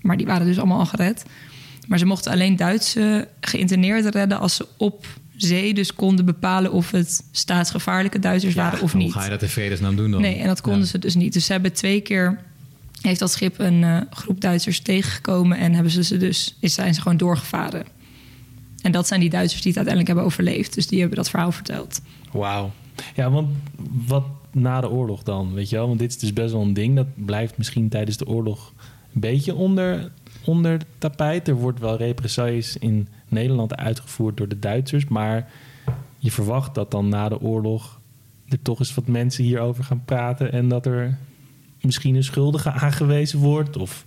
[0.00, 1.24] maar die waren dus allemaal al gered.
[1.88, 5.06] Maar ze mochten alleen Duitse geïnterneerden redden als ze op
[5.36, 9.12] zee dus konden bepalen of het staatsgevaarlijke Duitsers waren of Hoe niet.
[9.12, 10.20] ga je dat in vredesnaam doen dan?
[10.20, 10.86] Nee, en dat konden Ja.
[10.86, 11.32] ze dus niet.
[11.32, 12.38] Dus ze hebben twee keer
[13.00, 16.94] heeft dat schip een eh, groep Duitsers tegengekomen en hebben ze ze dus is zijn
[16.94, 17.84] ze gewoon doorgevaren.
[18.82, 20.74] En dat zijn die Duitsers die het uiteindelijk hebben overleefd.
[20.74, 22.00] Dus die hebben dat verhaal verteld.
[22.32, 22.70] Wauw.
[23.14, 23.48] Ja, want
[24.06, 25.86] wat na de oorlog dan, weet je wel?
[25.86, 26.96] Want dit is dus best wel een ding.
[26.96, 28.72] Dat blijft misschien tijdens de oorlog
[29.14, 30.12] een beetje onder,
[30.44, 31.48] onder tapijt.
[31.48, 35.04] Er wordt wel represailles in Nederland uitgevoerd door de Duitsers.
[35.04, 35.50] Maar
[36.18, 38.00] je verwacht dat dan na de oorlog
[38.48, 40.52] er toch eens wat mensen hierover gaan praten.
[40.52, 41.18] En dat er
[41.80, 43.76] misschien een schuldige aangewezen wordt.
[43.76, 44.04] Of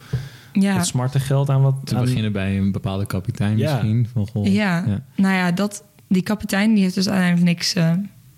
[0.54, 1.76] Ja, wat smarte geld aan wat...
[1.84, 3.72] Te aan- beginnen bij een bepaalde kapitein Ja.
[3.74, 4.08] misschien.
[4.14, 5.02] Van, goh, ja.
[5.16, 7.74] nou ja, dat, die kapitein die heeft dus uiteindelijk niks.
[7.74, 7.92] eh,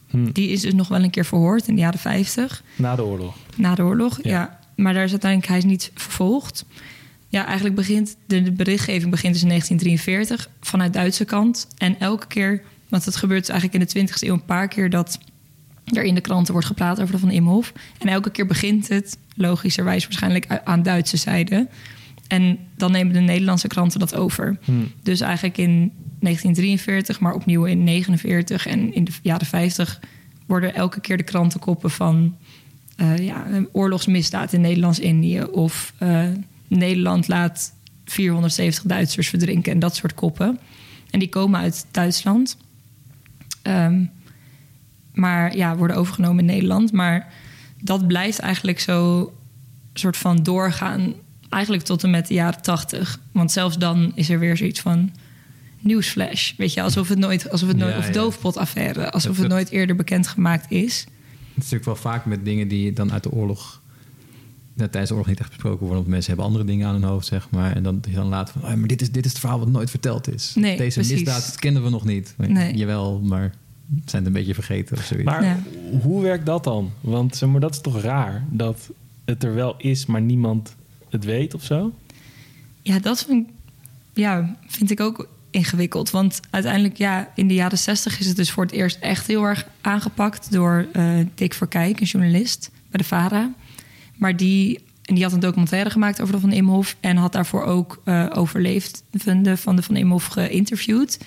[0.10, 2.64] Hm, die is dus nog wel een keer verhoord in de jaren 50.
[2.76, 3.36] na de oorlog.
[3.58, 4.30] Na de oorlog, Ja.
[4.32, 4.60] ja.
[4.76, 6.66] Maar daar is uiteindelijk, hij is niet vervolgd.
[7.28, 11.68] Ja, eigenlijk begint, de, de berichtgeving begint dus in 1943 vanuit Duitse kant.
[11.78, 14.90] En elke keer, want het gebeurt dus eigenlijk in de 20e eeuw een paar keer...
[14.90, 15.20] dat
[15.86, 17.74] er in de kranten wordt gepraat over de Van Imhof.
[17.98, 21.68] En elke keer begint het, logischerwijs waarschijnlijk, aan Duitse zijde.
[22.28, 24.58] En dan nemen de Nederlandse kranten dat over.
[24.64, 24.72] Hm.
[25.04, 30.00] Dus eigenlijk in 1943, maar opnieuw in 49 en in de jaren 50
[30.46, 32.36] worden elke keer de krantenkoppen van
[32.96, 36.28] eh, ja, een oorlogsmisdaad in Nederlands-Indië of eh,
[36.68, 37.74] Nederland laat
[38.06, 40.60] 470 Duitsers verdrinken en dat soort koppen.
[41.10, 42.58] En die komen uit Duitsland.
[43.62, 44.04] Ehm,
[45.14, 46.92] maar ja, worden overgenomen in Nederland.
[46.92, 47.34] Maar
[47.82, 49.34] dat blijft eigenlijk zo
[49.94, 51.14] soort van doorgaan.
[51.56, 53.20] Eigenlijk tot en met de jaren tachtig.
[53.32, 55.12] Want zelfs dan is er weer zoiets van
[55.80, 56.54] nieuwsflash.
[56.58, 58.12] Weet je, alsof het nooit, alsof het nooit, Ja, of ja.
[58.12, 61.00] doofpotaffaire, alsof Dat- het nooit eerder bekendgemaakt is.
[61.00, 61.08] Het
[61.48, 63.82] is natuurlijk wel vaak met dingen die dan uit de oorlog...
[64.74, 65.98] dat tijdens de oorlog niet echt besproken worden.
[65.98, 67.76] Want mensen hebben andere dingen aan hun hoofd, zeg maar.
[67.76, 68.62] En dan, dan laat van...
[68.64, 70.52] Oh, maar dit is, dit is het verhaal wat nooit verteld is.
[70.56, 71.16] Nee, Deze precies.
[71.24, 72.34] misdaad kennen we nog niet.
[72.38, 72.76] Maar, Nee.
[72.76, 73.54] Jawel, maar
[74.06, 75.26] zijn het een beetje vergeten of zoiets.
[75.26, 75.60] Maar Ja.
[76.02, 76.92] hoe werkt dat dan?
[77.02, 78.90] Want zeg maar, dat is toch raar dat
[79.26, 80.76] het er wel is, maar niemand
[81.10, 81.94] het weet of zo?
[82.82, 83.48] Ja, dat vind,
[84.14, 86.10] ja, vind ik ook ingewikkeld.
[86.12, 89.44] Want uiteindelijk, ja, in de jaren zestig is het dus voor het eerst echt heel
[89.44, 93.54] erg aangepakt door eh, Dick Verkijk, een journalist bij de VARA.
[94.16, 97.64] Maar die, en die had een documentaire gemaakt over de Van Imhof en had daarvoor
[97.64, 99.02] ook eh overleefden
[99.58, 101.18] van de Van Imhof geïnterviewd.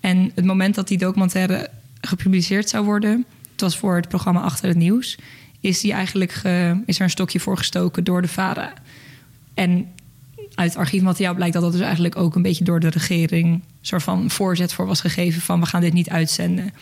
[0.00, 4.68] En het moment dat die documentaire gepubliceerd zou worden, het was voor het programma Achter
[4.68, 5.18] het Nieuws,
[5.60, 8.72] is, die eigenlijk ge- is er een stokje voor gestoken door de VARA.
[9.58, 9.86] En
[10.54, 14.02] uit archiefmateriaal blijkt dat dat dus eigenlijk ook een beetje door de regering een soort
[14.02, 16.72] van voorzet voor was gegeven van we gaan dit niet uitzenden.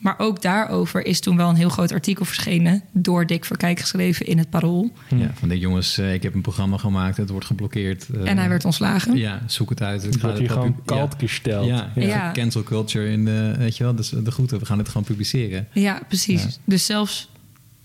[0.00, 4.26] Maar ook daarover is toen wel een heel groot artikel verschenen door Dick Verkijk geschreven
[4.26, 4.92] in het Parool.
[5.16, 8.08] Ja, van de jongens, eh, ik heb een programma gemaakt, het wordt geblokkeerd.
[8.08, 9.16] eh, en hij werd ontslagen.
[9.16, 10.04] Ja, zoek het uit.
[10.04, 11.66] Ik Het ga wordt het hier gewoon kalt gesteld.
[11.66, 12.32] Ja, ja, Ja.
[12.32, 14.58] cancel culture in de, weet je wel, dus de groeten.
[14.58, 15.68] We gaan het gewoon publiceren.
[15.72, 16.42] Ja, precies.
[16.42, 16.48] Ja.
[16.64, 17.28] Dus zelfs,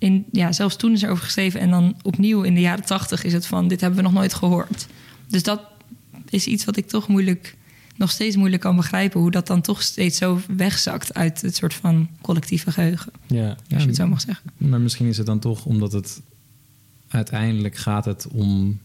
[0.04, 1.60] in, ja, zelfs toen is er over geschreven.
[1.60, 3.68] En dan opnieuw in de jaren tachtig is het van...
[3.68, 4.88] dit hebben we nog nooit gehoord.
[5.28, 5.62] Dus dat
[6.30, 7.56] is iets wat ik toch moeilijk...
[7.96, 9.20] nog steeds moeilijk kan begrijpen...
[9.20, 11.13] hoe dat dan toch steeds zo wegzakt...
[11.13, 13.12] uit het soort van collectieve geheugen.
[13.28, 13.50] Ja.
[13.50, 14.52] Als je het zo mag zeggen.
[14.58, 16.22] Maar misschien is het dan toch omdat het
[17.08, 18.80] uiteindelijk gaat het om.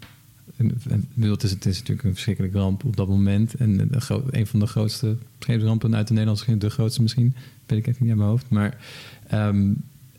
[1.20, 3.54] Het is, het is natuurlijk een verschrikkelijke ramp op dat moment.
[3.54, 3.90] En
[4.31, 7.35] een van de grootste scheepsrampen uit de Nederlandse geschiedenis, de grootste misschien,
[7.66, 8.48] weet ik even niet uit mijn hoofd.
[8.48, 8.76] Maar
[9.28, 9.72] ehm,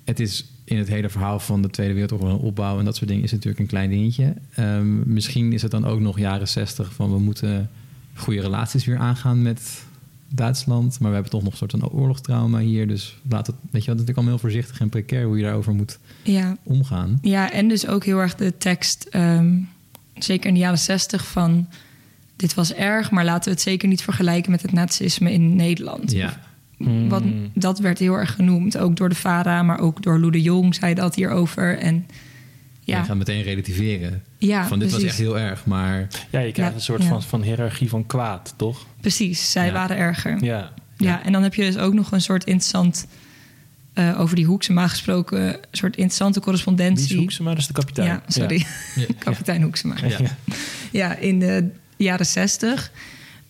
[0.03, 3.09] het is in het hele verhaal van de Tweede Wereldoorlog en opbouw en dat soort
[3.09, 4.33] dingen is natuurlijk een klein dingetje.
[4.53, 7.69] Ehm, misschien is het dan ook nog jaren zestig van we moeten
[8.15, 9.83] goede relaties weer aangaan met
[10.27, 10.99] Duitsland.
[10.99, 12.87] Maar we hebben toch nog een soort van oorlogstrauma hier.
[12.87, 15.43] Dus laat het, weet je, het is natuurlijk allemaal heel voorzichtig en precair hoe je
[15.43, 17.19] daarover moet Ja, omgaan.
[17.21, 19.57] Ja, en dus ook heel erg de tekst, ehm,
[20.13, 21.67] zeker in de jaren zestig, van
[22.35, 26.11] dit was erg, maar laten we het zeker niet vergelijken met het nazisme in Nederland.
[26.11, 26.39] Ja,
[27.07, 27.51] Wat, Hmm.
[27.53, 30.75] dat werd heel erg genoemd, ook door de VARA, maar ook door Lou de Jong
[30.75, 31.77] zei dat hierover.
[31.77, 31.95] En
[32.83, 32.95] ja.
[32.95, 34.23] ja, je gaat meteen relativeren.
[34.37, 37.07] ja van dit was echt heel erg, maar ja, je krijgt Ja, een soort ja.
[37.07, 38.85] van, van hiërarchie van kwaad, toch?
[39.01, 39.71] Precies, zij Ja.
[39.71, 40.43] waren erger.
[40.43, 40.71] Ja.
[40.97, 41.23] Ja.
[41.23, 43.07] en dan heb je dus ook nog een soort interessant,
[43.93, 47.05] eh, over die Hoeksema gesproken, een soort interessante correspondentie.
[47.13, 47.49] is Hoeksema?
[47.49, 48.07] Dat is de kapitein.
[48.07, 48.65] Ja, sorry.
[48.95, 49.05] Ja.
[49.19, 49.95] Kapitein Hoeksema.
[50.07, 50.17] Ja.
[50.91, 52.91] Ja, in de jaren zestig.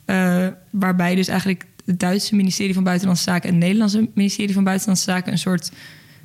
[0.06, 4.64] Eh, waarbij dus eigenlijk het Duitse ministerie van Buitenlandse Zaken en het Nederlandse ministerie van
[4.64, 5.72] Buitenlandse Zaken een soort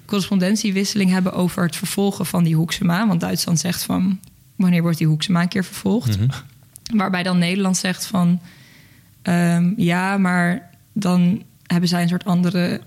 [0.05, 3.07] correspondentiewisseling hebben over het vervolgen van die Hoeksema.
[3.07, 4.21] Want Duitsland zegt van
[4.57, 6.19] wanneer wordt die Hoeksema een keer vervolgd?
[6.19, 6.29] Mhm.
[6.95, 8.41] Waarbij dan Nederland zegt van
[9.23, 12.81] ehm, ja, maar dan hebben zij een soort andere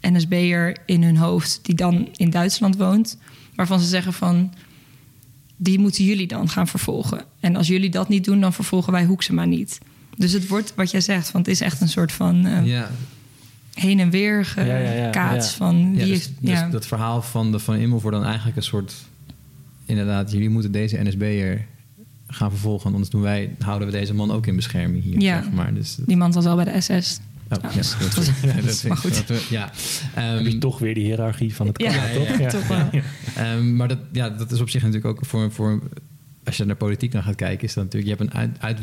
[0.00, 3.18] NSB'er in hun hoofd die dan in Duitsland woont.
[3.54, 4.52] Waarvan ze zeggen van
[5.56, 7.24] die moeten jullie dan gaan vervolgen.
[7.40, 9.78] En als jullie dat niet doen, dan vervolgen wij Hoeksema niet.
[10.18, 12.90] Dus het wordt wat jij zegt, want het is echt een soort van eh, Ja,
[13.74, 15.40] heen en weer gekaats Ja, ja, ja, ja.
[15.42, 18.94] van wie dus, dus dat verhaal van de Van Immel wordt dan eigenlijk een soort...
[19.84, 21.64] Inderdaad, jullie moeten deze NSB'er
[22.26, 22.92] gaan vervolgen...
[22.92, 25.42] anders doen wij, houden we deze man ook in bescherming hier, Ja.
[25.42, 25.74] zeg maar.
[25.74, 27.18] Dus, Die man zat wel bij de SS.
[27.50, 29.28] oh, ja, dus dat, dat- ja, dat maar goed.
[29.28, 29.70] dat ja.
[30.14, 32.38] Ehm, Heb je toch weer die hiërarchie van het Ja, kwaad, ja, toch?
[32.38, 32.48] ja.
[32.48, 32.88] Toch wel.
[33.36, 35.82] Ehm, maar dat, ja, dat is op zich natuurlijk ook voor, voor...
[36.44, 38.12] Als je naar politiek dan gaat kijken, is dat natuurlijk...
[38.12, 38.80] Je hebt een uit,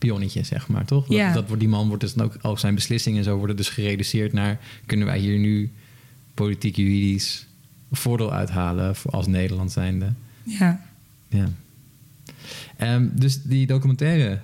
[0.00, 1.06] uitwisselingspionnetje, zeg maar, toch?
[1.06, 1.32] Dat, Ja.
[1.32, 2.36] dat wordt, die man wordt dus dan ook...
[2.40, 4.58] Al zijn beslissingen en zo worden dus gereduceerd naar...
[4.86, 5.70] Kunnen wij hier nu
[6.34, 7.46] politiek, juridisch
[7.92, 10.12] voordeel uithalen voor als Nederland zijnde?
[10.42, 10.80] Ja.
[11.28, 11.48] Ja.
[12.76, 14.38] Ehm, dus die documentaire,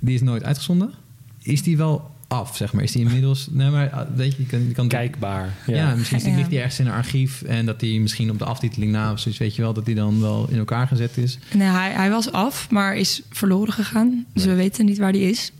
[0.00, 0.92] die is nooit uitgezonden.
[1.42, 2.82] Is die wel af, zeg maar?
[2.82, 3.48] Is die inmiddels...
[3.50, 4.66] Nee, maar ah, weet je, je kan...
[4.68, 5.54] Je kan Kijkbaar.
[5.66, 5.94] ja, Ja.
[5.94, 6.36] misschien Ja.
[6.36, 7.42] ligt die ergens in een archief...
[7.42, 9.72] en dat die misschien op de aftiteling na of zoiets, weet je wel...
[9.72, 11.38] dat die dan wel in elkaar gezet is.
[11.54, 14.26] Nee, hij, hij was af, maar is verloren gegaan.
[14.34, 15.52] Dus we weten niet waar die is.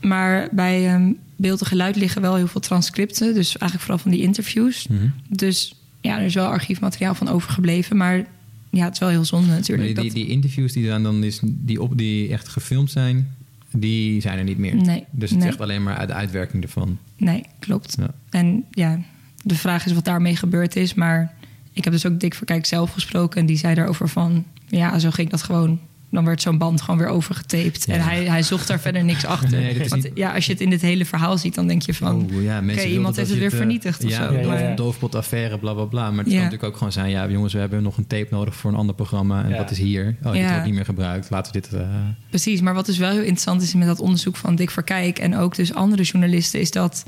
[0.00, 3.34] Maar bij ehm beeld en geluid liggen wel heel veel transcripten.
[3.34, 4.86] Dus eigenlijk vooral van die interviews.
[5.28, 7.96] Dus ja, er is wel archiefmateriaal van overgebleven.
[7.96, 8.26] Maar
[8.70, 9.94] ja, het is wel heel zonde Maar natuurlijk.
[9.94, 13.35] die, die, die interviews die dan, dan is, die, op, die echt gefilmd zijn...
[13.78, 14.74] die zijn er niet meer.
[14.74, 15.48] Nee, Dus het nee.
[15.48, 16.98] echt alleen maar uit de uitwerking ervan.
[17.16, 17.96] Nee, klopt.
[17.98, 18.10] Ja.
[18.30, 19.00] En ja,
[19.42, 20.94] de vraag is wat daarmee gebeurd is.
[20.94, 21.34] Maar
[21.72, 23.40] ik heb dus ook Dick Verkijk zelf gesproken.
[23.40, 24.44] En die zei daarover van...
[24.68, 25.80] Ja, zo ging dat gewoon.
[26.16, 27.84] Dan werd zo'n band gewoon weer overgetaped.
[27.86, 27.94] Ja.
[27.94, 29.50] En hij, hij zocht daar verder niks achter.
[29.58, 31.54] Nee, dit is Want niet- ja, als je het in dit hele verhaal ziet...
[31.54, 32.14] dan denk je van...
[32.34, 34.32] Oh, ja, wilden iemand heeft het weer vernietigd of ja, zo.
[34.34, 34.68] Ja, Ja, ja.
[34.70, 36.10] Een doofpotaffaire, bla bla bla.
[36.10, 36.32] Maar het Ja.
[36.32, 37.10] kan natuurlijk ook gewoon zijn...
[37.10, 39.42] ja, jongens, we hebben nog een tape nodig voor een ander programma...
[39.44, 39.56] en Ja.
[39.56, 40.16] wat is hier?
[40.22, 40.50] Oh, dit Ja.
[40.50, 41.30] wordt niet meer gebruikt.
[41.30, 41.72] Laten we dit...
[41.72, 41.86] eh,
[42.28, 45.36] Precies, maar wat dus wel heel interessant is met dat onderzoek van Dick Verkijk en
[45.36, 47.04] ook dus andere journalisten, is dat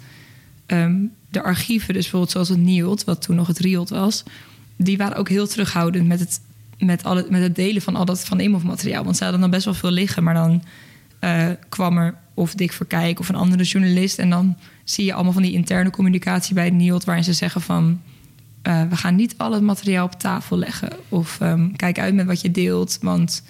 [0.67, 0.97] ehm,
[1.31, 4.23] de archieven, dus bijvoorbeeld zoals het NIOD, wat toen nog het RIOD was,
[4.77, 6.41] die waren ook heel terughoudend met het,
[6.79, 9.05] met al het, met het delen van al dat van Imhoff materiaal.
[9.05, 10.63] Want ze hadden dan best wel veel liggen, maar dan
[11.19, 15.33] eh, kwam er of Dick Verkijk of een andere journalist en dan zie je allemaal
[15.33, 18.01] van die interne communicatie bij NIOD waarin ze zeggen van
[18.63, 20.91] eh, we gaan niet al het materiaal op tafel leggen.
[21.09, 22.99] Of ehm, kijk uit met wat je deelt.
[23.01, 23.45] Want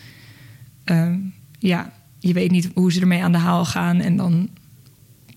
[0.84, 1.18] ehm,
[1.58, 4.00] ja, je weet niet hoe ze ermee aan de haal gaan.
[4.00, 4.48] En dan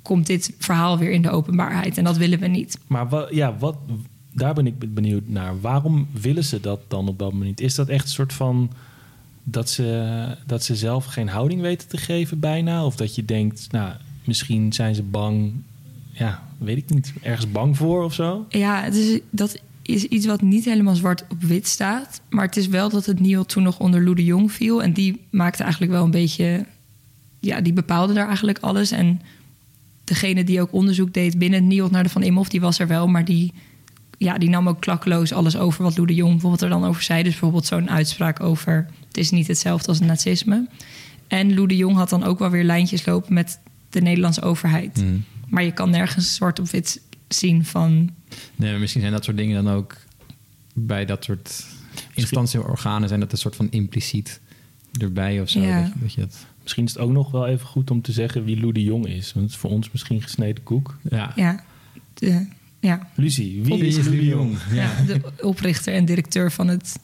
[0.02, 1.98] komt dit verhaal weer in de openbaarheid.
[1.98, 2.80] En dat willen we niet.
[2.88, 3.76] Maar wat, ja, wat,
[4.34, 5.62] daar ben ik benieuwd naar.
[5.62, 7.62] Waarom willen ze dat dan op dat moment?
[7.62, 8.72] Is dat echt een soort van
[9.44, 12.86] dat ze, dat ze zelf geen houding weten te geven bijna?
[12.86, 15.52] Of dat je denkt, nou, misschien zijn ze bang,
[16.12, 18.46] ja, weet ik niet, ergens bang voor of zo?
[18.50, 22.22] Ja, het is, dat is iets wat niet helemaal zwart op wit staat.
[22.30, 24.84] Maar het is wel dat het NIO toen nog onder Lou de Jong viel.
[24.84, 26.66] En die maakte eigenlijk wel een beetje...
[27.40, 28.92] Ja, die bepaalde daar eigenlijk alles.
[28.92, 29.22] En
[30.04, 32.50] degene die ook onderzoek deed binnen het NIO naar de Van Imhoff...
[32.50, 33.54] die was er wel, maar die,
[34.24, 35.84] ja, die nam ook klakkeloos alles over...
[35.84, 37.24] wat Lou de Jong bijvoorbeeld er dan over zei.
[37.24, 38.88] Dus bijvoorbeeld zo'n uitspraak over...
[39.08, 40.68] het is niet hetzelfde als het nazisme.
[41.28, 43.34] En Lou de Jong had dan ook wel weer lijntjes lopen...
[43.34, 44.98] met de Nederlandse overheid.
[45.02, 45.24] mm.
[45.48, 48.10] Maar je kan nergens zwart op wit zien van...
[48.56, 49.98] Nee, maar misschien zijn dat soort dingen dan ook...
[50.74, 51.66] bij dat soort
[52.14, 53.08] instanties en organen...
[53.08, 54.40] zijn dat een soort van impliciet
[55.00, 55.60] erbij of zo.
[55.60, 55.82] Ja.
[55.82, 58.12] Dat, je- dat je dat, Misschien is het ook nog wel even goed om te
[58.12, 59.34] zeggen wie Lou de Jong is.
[59.34, 60.98] Want het is voor ons misschien gesneden koek.
[61.10, 61.32] ja.
[61.36, 61.64] Ja,
[62.14, 62.46] de,
[62.82, 64.58] ja, Lucie, wie Wie is Lou de Jong?
[64.74, 64.92] ja.
[65.08, 67.00] de oprichter en directeur van het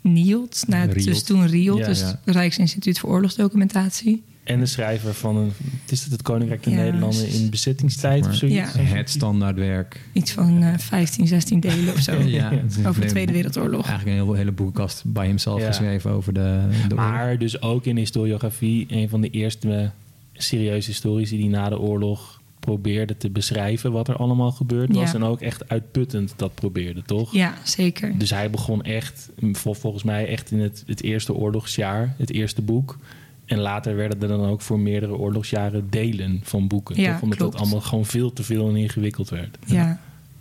[0.00, 0.64] NIOD.
[0.66, 1.04] Nou, het Riot.
[1.06, 2.20] dus toen RIOD, Ja, dus ja.
[2.24, 4.22] het Rijksinstituut voor Oorlogsdocumentatie.
[4.44, 8.26] En de schrijver van een, het is het, het Koninkrijk der Ja, Nederlanden in bezettingstijd
[8.26, 8.56] of zoiets?
[8.74, 8.80] Ja.
[8.80, 10.00] Het standaardwerk.
[10.12, 12.12] Iets van eh 15, 16 delen of zo.
[12.88, 13.86] Over de Tweede Wereldoorlog.
[13.86, 15.66] Eigenlijk een hele, hele boekenkast bij hemzelf Ja.
[15.66, 16.40] geschreven over de,
[16.88, 17.10] de oorlog.
[17.10, 19.90] Maar dus ook in historiografie een van de eerste
[20.32, 25.10] serieuze historici die na de oorlog probeerde te beschrijven wat er allemaal gebeurd was.
[25.10, 25.16] Ja.
[25.16, 27.32] En ook echt uitputtend dat probeerde, toch?
[27.32, 28.18] Ja, zeker.
[28.18, 32.62] Dus hij begon echt, vol- volgens mij echt in het, het eerste oorlogsjaar, het eerste
[32.62, 32.98] boek.
[33.44, 37.00] En later werden er dan ook voor meerdere oorlogsjaren delen van boeken.
[37.00, 37.22] Ja, toch?
[37.22, 37.52] Omdat klopt.
[37.52, 39.58] dat allemaal gewoon veel te veel en ingewikkeld werd.
[39.66, 40.00] Ja,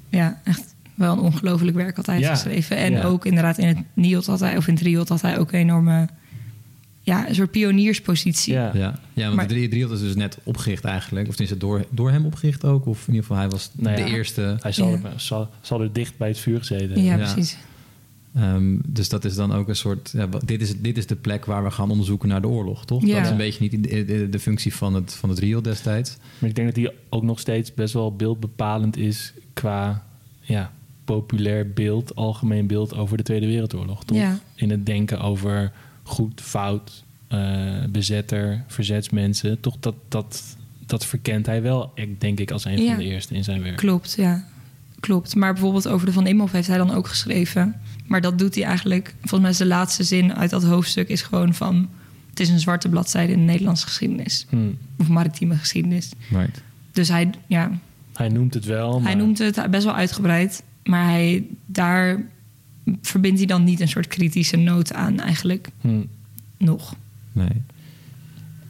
[0.09, 2.77] ja echt wel een ongelooflijk werk had hij geschreven.
[2.77, 5.51] En ook inderdaad in het NIOD had hij, of in het RIOD had hij ook
[5.51, 6.07] een enorme...
[7.05, 8.53] Ja, een soort pionierspositie.
[8.53, 8.71] Ja.
[8.73, 11.27] Ja, ja want Maar- de drie Driel is dus net opgericht eigenlijk.
[11.27, 12.85] Of is het door, door hem opgericht ook?
[12.85, 14.07] Of in ieder geval, hij was Nou de ja.
[14.07, 14.57] eerste.
[14.59, 14.99] Hij zal, Ja.
[15.03, 17.27] er, zal, zal er dicht bij het vuur gezeten Ja, hebben.
[17.27, 17.33] Ja.
[17.33, 17.57] precies.
[18.35, 20.13] Ehm, dus dat is dan ook een soort.
[20.45, 23.05] Dit, is, dit is de plek waar we gaan onderzoeken naar de oorlog, toch?
[23.05, 23.15] Ja.
[23.15, 26.17] Dat is een beetje niet de, de, de functie van het, van het RIO destijds.
[26.39, 30.03] Maar ik denk dat die ook nog steeds best wel beeldbepalend is qua
[30.41, 30.71] ja,
[31.05, 34.03] populair beeld, algemeen beeld over de Tweede Wereldoorlog.
[34.05, 34.17] Toch?
[34.17, 34.39] Ja.
[34.55, 35.71] In het denken over
[36.03, 37.39] goed, fout, eh,
[37.89, 39.59] bezetter, verzetsmensen.
[39.59, 40.43] Toch dat, dat,
[40.85, 42.87] dat verkent hij wel, ik denk ik, als een Ja.
[42.87, 43.75] van de eerste in zijn werk.
[43.77, 44.43] Klopt, ja.
[44.99, 45.35] Klopt.
[45.35, 47.75] Maar bijvoorbeeld over de Van Imhoff heeft hij dan ook geschreven.
[48.05, 49.15] Maar dat doet hij eigenlijk...
[49.19, 51.89] Volgens mij is de laatste zin uit dat hoofdstuk is gewoon van...
[52.29, 54.45] Het is een zwarte bladzijde in de Nederlandse geschiedenis.
[54.49, 54.57] Hm.
[54.99, 56.11] Of maritieme geschiedenis.
[56.29, 56.61] Right.
[56.91, 57.71] Dus hij, ja,
[58.13, 60.63] Hij noemt het wel, maar hij noemt het best wel uitgebreid.
[60.83, 62.25] Maar hij, daar
[63.01, 66.03] verbindt hij dan niet een soort kritische noot aan eigenlijk hm.
[66.57, 66.95] nog.
[67.31, 67.61] Nee.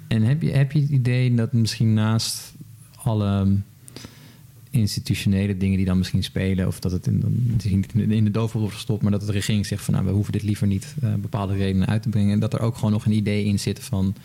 [0.08, 2.54] En heb je, heb je het idee dat misschien naast
[2.96, 3.58] alle
[4.70, 7.24] institutionele dingen die dan misschien spelen, of dat het in,
[7.64, 10.32] niet in de doofpot wordt gestopt, maar dat de regering zegt van nou, we hoeven
[10.32, 12.34] dit liever niet eh, bepaalde redenen uit te brengen.
[12.34, 14.16] En dat er ook gewoon nog een idee in zit van,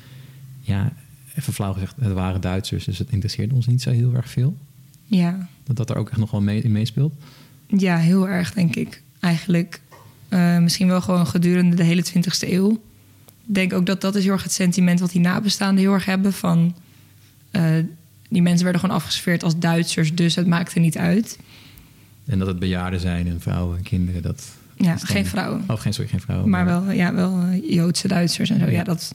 [0.61, 0.93] ja,
[1.35, 4.57] even flauw gezegd, het waren Duitsers, dus het interesseert ons niet zo heel erg veel.
[5.05, 7.15] Ja, Dat dat er ook echt nog wel mee, in meespeelt.
[7.67, 9.03] ja heel erg denk ik.
[9.21, 9.81] Eigenlijk
[10.29, 12.71] eh, misschien wel gewoon gedurende de hele 20e eeuw.
[13.47, 16.05] Ik denk ook dat dat is heel erg het sentiment wat die nabestaanden heel erg
[16.05, 16.33] hebben.
[16.33, 16.75] Van,
[17.51, 17.63] eh,
[18.29, 21.39] die mensen werden gewoon afgesfeerd als Duitsers, dus het maakte niet uit.
[22.27, 24.45] En dat het bejaarden zijn en vrouwen en kinderen, dat...
[24.77, 25.65] Ja, dan- geen vrouwen.
[25.67, 26.51] Oh, geen, sorry, geen vrouwen.
[26.51, 28.65] Maar wel, ja, wel eh, Joodse Duitsers en zo.
[28.65, 28.85] Ja, Ja.
[28.85, 29.15] dat,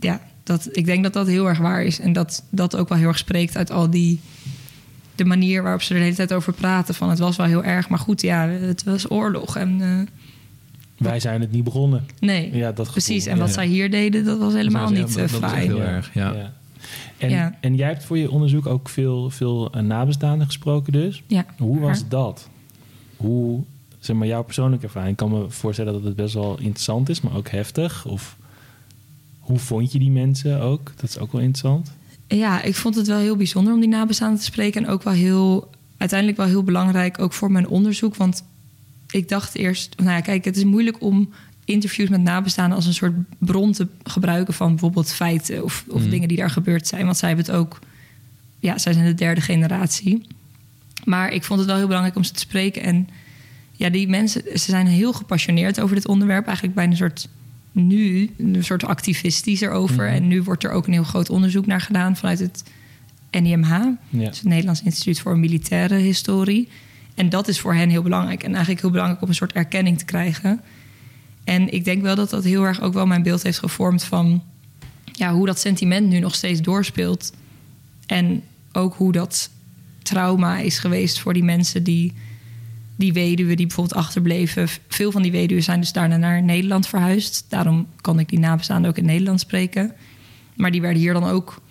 [0.00, 2.00] ja dat, ik denk dat dat heel erg waar is.
[2.00, 4.20] En dat dat ook wel heel erg spreekt uit al die...
[5.14, 6.94] de manier waarop ze er de hele tijd over praten.
[6.94, 9.56] Van het was wel heel erg, maar goed, ja, het was oorlog.
[9.56, 9.98] En eh,
[11.06, 12.06] wij zijn het niet begonnen.
[12.20, 13.26] nee, Ja, dat precies.
[13.26, 13.54] En wat ja.
[13.54, 15.54] zij hier deden, dat was helemaal Ja, niet eh, dat is fraai.
[15.56, 16.32] echt heel erg, ja.
[16.32, 16.52] Ja.
[17.18, 17.54] En, Ja.
[17.60, 21.22] en jij hebt voor je onderzoek ook veel, veel eh, nabestaanden gesproken dus.
[21.26, 22.08] Ja, Hoe was haar.
[22.08, 22.48] dat?
[23.16, 23.62] Hoe,
[23.98, 25.10] zeg maar, jouw persoonlijke ervaring?
[25.10, 28.06] Ik kan me voorstellen dat het best wel interessant is, maar ook heftig.
[28.06, 28.36] Of
[29.40, 30.92] hoe vond je die mensen ook?
[30.96, 31.92] Dat is ook wel interessant.
[32.36, 34.84] Ja, ik vond het wel heel bijzonder om die nabestaanden te spreken.
[34.84, 38.16] En ook wel heel, uiteindelijk wel heel belangrijk, ook voor mijn onderzoek.
[38.16, 38.44] Want
[39.10, 41.32] ik dacht eerst, nou ja, kijk, het is moeilijk om
[41.64, 46.10] interviews met nabestaanden als een soort bron te gebruiken van bijvoorbeeld feiten of, of Mhm.
[46.10, 47.04] dingen die daar gebeurd zijn.
[47.04, 47.78] Want zij hebben het ook,
[48.58, 50.26] ja, zij zijn de derde generatie.
[51.04, 52.82] Maar ik vond het wel heel belangrijk om ze te spreken.
[52.82, 53.08] En
[53.72, 56.44] ja, die mensen, ze zijn heel gepassioneerd over dit onderwerp.
[56.44, 57.28] Eigenlijk bijna een soort
[57.74, 60.04] nu, een soort activistisch erover.
[60.04, 60.14] Mhm.
[60.14, 62.64] En nu wordt er ook een heel groot onderzoek naar gedaan vanuit het
[63.30, 63.68] NIMH.
[63.68, 63.96] Ja.
[64.10, 66.68] Dus het Nederlands Instituut voor Militaire Historie.
[67.14, 68.42] En dat is voor hen heel belangrijk.
[68.42, 70.60] En eigenlijk heel belangrijk om een soort erkenning te krijgen.
[71.44, 74.42] En ik denk wel dat dat heel erg ook wel mijn beeld heeft gevormd van
[75.12, 77.32] ja, hoe dat sentiment nu nog steeds doorspeelt.
[78.06, 79.50] En ook hoe dat
[80.02, 82.12] trauma is geweest voor die mensen die,
[82.96, 84.68] die weduwen die bijvoorbeeld achterbleven.
[84.88, 87.44] Veel van die weduwen zijn dus daarna naar Nederland verhuisd.
[87.48, 89.92] Daarom kan ik die nabestaanden ook in Nederland spreken.
[90.56, 91.62] Maar die werden hier dan ook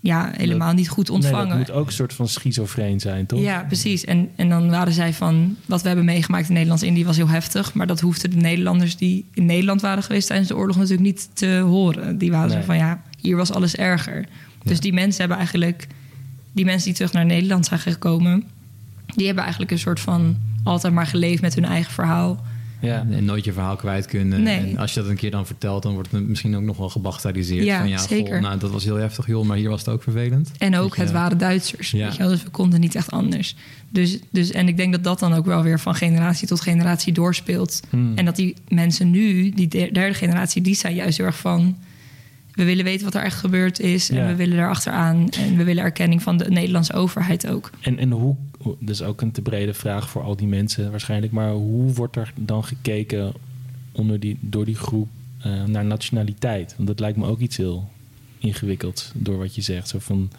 [0.00, 1.48] ja, helemaal niet goed Nee, ontvangen.
[1.48, 3.40] dat moet ook een soort van schizofreen zijn, toch?
[3.40, 4.04] Ja, precies.
[4.04, 5.56] En, en dan waren zij van...
[5.66, 7.74] wat we hebben meegemaakt in Nederlands-Indië was heel heftig...
[7.74, 10.26] maar dat hoefden de Nederlanders die in Nederland waren geweest...
[10.26, 12.18] tijdens de oorlog natuurlijk niet te horen.
[12.18, 12.58] Die waren Nee.
[12.60, 14.26] zo van, ja, hier was alles erger.
[14.62, 15.86] Dus die mensen hebben eigenlijk...
[16.52, 18.44] die mensen die terug naar Nederland zijn gekomen...
[19.14, 20.36] die hebben eigenlijk een soort van...
[20.64, 22.44] altijd maar geleefd met hun eigen verhaal.
[22.80, 23.06] Ja.
[23.10, 24.42] En nooit je verhaal kwijt kunnen.
[24.42, 24.58] Nee.
[24.58, 26.88] En als je dat een keer dan vertelt, dan wordt het misschien ook nog wel
[26.88, 27.64] gebagatelliseerd.
[27.64, 28.32] Ja, van ja, zeker.
[28.34, 30.50] Goh, nou, dat was heel heftig, joh, maar hier was het ook vervelend.
[30.58, 31.90] En ook, je- het waren Duitsers.
[31.90, 32.04] Ja.
[32.04, 33.56] Weet je wel, dus we konden niet echt anders.
[33.88, 37.12] Dus, dus, en ik denk dat dat dan ook wel weer van generatie tot generatie
[37.12, 37.80] doorspeelt.
[37.90, 38.12] Hmm.
[38.14, 41.76] En dat die mensen nu, die der- derde generatie, die zijn juist heel erg van...
[42.52, 44.10] we willen weten wat er echt gebeurd is...
[44.10, 44.26] en Ja.
[44.26, 45.28] we willen erachteraan.
[45.30, 47.70] En we willen erkenning van de Nederlandse overheid ook.
[47.80, 48.36] En, en hoe,
[48.86, 52.32] is ook een te brede vraag voor al die mensen waarschijnlijk, maar hoe wordt er
[52.34, 53.32] dan gekeken
[53.92, 56.74] onder die, door die groep eh, naar nationaliteit?
[56.76, 57.90] Want dat lijkt me ook iets heel
[58.38, 59.88] ingewikkelds door wat je zegt.
[59.88, 60.30] Zo van,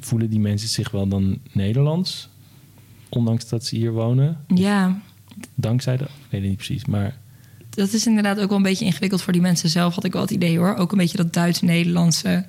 [0.00, 2.28] voelen die mensen zich wel dan Nederlands,
[3.08, 4.36] ondanks dat ze hier wonen?
[4.54, 5.00] Ja,
[5.54, 7.16] Dankzij de, ik weet het niet precies, maar
[7.70, 10.22] dat is inderdaad ook wel een beetje ingewikkeld voor die mensen zelf, had ik wel
[10.22, 10.74] het idee hoor.
[10.74, 12.46] Ook een beetje dat Duits-Nederlandse.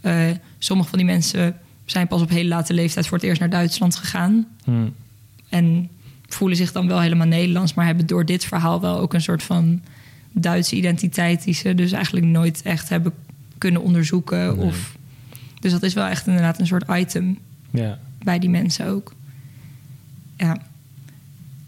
[0.00, 3.50] Eh, sommige van die mensen zijn pas op hele late leeftijd voor het eerst naar
[3.50, 4.46] Duitsland gegaan.
[4.64, 4.86] hm,
[5.48, 5.88] En
[6.28, 9.42] voelen zich dan wel helemaal Nederlands, maar hebben door dit verhaal wel ook een soort
[9.42, 9.82] van
[10.32, 13.12] Duitse identiteit die ze dus eigenlijk nooit echt hebben
[13.58, 14.56] kunnen onderzoeken.
[14.56, 14.66] Nee.
[14.66, 14.96] Of,
[15.60, 17.38] dus dat is wel echt inderdaad een soort item
[17.70, 19.14] ja, bij die mensen ook.
[20.36, 20.56] Ja.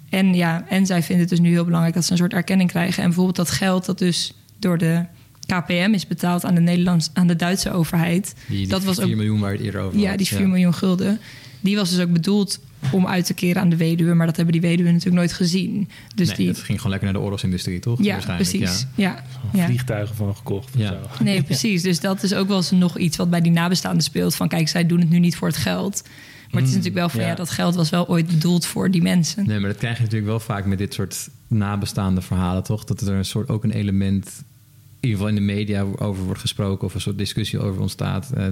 [0.08, 2.70] En ja, en zij vinden het dus nu heel belangrijk dat ze een soort erkenning
[2.70, 3.02] krijgen.
[3.02, 5.04] En bijvoorbeeld dat geld dat dus door de
[5.46, 8.34] KPM is betaald aan de, Nederlands, aan de Duitse overheid.
[8.48, 10.18] Die, die dat was 4 ook miljoen waar je het eerder over ja, had.
[10.18, 11.20] die 4 miljoen gulden.
[11.60, 12.60] Die was dus ook bedoeld
[12.92, 14.14] om uit te keren aan de weduwe.
[14.14, 15.88] Maar dat hebben die weduwen natuurlijk nooit gezien.
[16.14, 18.02] Dus nee, die, het ging gewoon lekker naar de oorlogsindustrie, toch?
[18.02, 18.86] ja, precies.
[18.94, 19.24] Ja.
[19.52, 19.64] Ja.
[19.66, 20.88] Vliegtuigen van gekocht of Ja.
[20.88, 21.24] zo.
[21.24, 21.82] Nee, precies.
[21.82, 24.34] Dus dat is ook wel eens nog iets wat bij die nabestaanden speelt.
[24.34, 26.02] Van kijk, zij doen het nu niet voor het geld.
[26.04, 27.26] Maar het is Mm, natuurlijk wel van ja.
[27.26, 27.34] ja.
[27.34, 29.46] dat geld was wel ooit bedoeld voor die mensen.
[29.46, 32.84] Nee, maar dat krijg je natuurlijk wel vaak met dit soort nabestaande verhalen, toch?
[32.84, 34.44] Dat er een soort ook een element,
[35.00, 38.30] ieder geval in de media, over wordt gesproken of een soort discussie over ontstaat.
[38.34, 38.46] eh,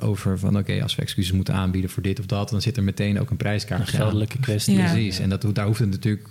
[0.00, 2.82] over van oké, als we excuses moeten aanbieden voor dit of dat, dan zit er
[2.82, 4.02] meteen ook een Een prijskaartje aan.
[4.02, 4.76] geldelijke kwestie.
[4.76, 4.90] Ja.
[4.92, 5.18] Precies.
[5.18, 6.28] En dat, daar hoeft het natuurlijk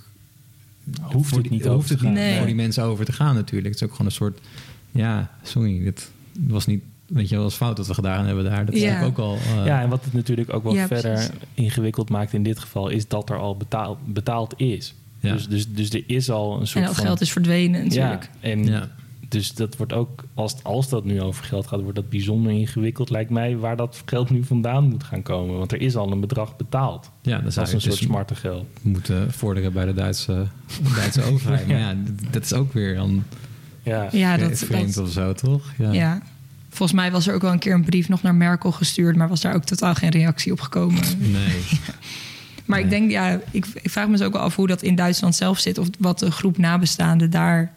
[1.01, 2.11] Hoeft het die- niet over hoeft te het gaan.
[2.11, 2.37] niet Nee.
[2.37, 3.65] voor die mensen over te gaan natuurlijk.
[3.73, 4.39] Het is ook gewoon een soort,
[4.91, 8.65] ja, sorry, dit was niet, weet je wel, was fout wat we gedaan hebben daar.
[8.65, 8.87] Dat is Ja.
[8.91, 9.35] natuurlijk ook al.
[9.59, 11.29] eh, Ja, en wat het natuurlijk ook wel Ja, verder precies.
[11.53, 14.93] ingewikkeld maakt in dit geval, is dat er al betaald, betaald is.
[15.19, 15.33] Ja.
[15.33, 17.05] Dus, dus, dus er is al een soort En dat van...
[17.05, 18.29] geld is verdwenen natuurlijk.
[18.41, 18.89] Ja, en Ja.
[19.33, 23.09] Dus dat wordt ook, als, als dat nu over geld gaat, wordt dat bijzonder ingewikkeld,
[23.09, 25.57] lijkt mij, waar dat geld nu vandaan moet gaan komen.
[25.57, 27.11] Want er is al een bedrag betaald.
[27.21, 28.65] ja, dan Dat zou is een soort dus smarte geld.
[28.81, 30.47] moeten vorderen bij de Duitse,
[30.95, 31.67] Duitse overheid.
[31.67, 31.95] Maar ja,
[32.31, 33.23] dat is ook weer dan
[33.83, 35.71] Ja, Ja, dat, vreemd dat, of zo, toch?
[35.77, 35.91] Ja.
[35.91, 36.21] ja.
[36.69, 39.29] Volgens mij was er ook wel een keer een brief nog naar Merkel gestuurd, maar
[39.29, 41.03] was daar ook totaal geen reactie op gekomen.
[41.19, 41.61] Nee.
[42.65, 44.95] Maar ik denk, ja, ik, ik vraag me dus ook wel af hoe dat in
[44.95, 45.77] Duitsland zelf zit.
[45.77, 47.73] Of wat de groep nabestaanden daar,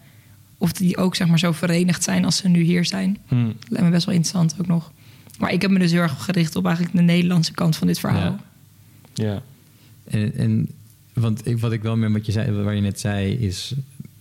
[0.59, 3.19] of die ook zeg maar zo verenigd zijn als ze nu hier zijn.
[3.29, 3.35] Hm.
[3.69, 4.93] Lijkt me best wel interessant ook nog.
[5.39, 7.99] Maar ik heb me dus heel erg gericht op eigenlijk de Nederlandse kant van dit
[7.99, 8.39] verhaal.
[9.15, 9.25] Ja.
[9.25, 9.43] ja.
[10.05, 10.69] En, en
[11.13, 13.75] want ik, wat ik wel met wat je zei, waar je net zei, is.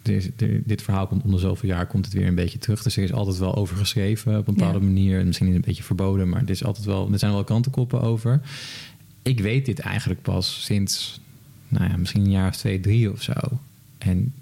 [0.04, 0.30] is-
[0.64, 2.84] dit verhaal komt onder zoveel jaar komt het weer een beetje terug.
[2.84, 4.86] Dus er is altijd wel over geschreven op een bepaalde Ja.
[4.86, 5.20] manier.
[5.20, 8.42] En misschien een beetje verboden, maar er, is altijd wel, er zijn wel kantenkoppen over.
[9.22, 11.20] Ik weet dit eigenlijk pas sinds,
[11.68, 13.34] nou ja, misschien een jaar of twee, drie of zo.
[13.98, 14.34] En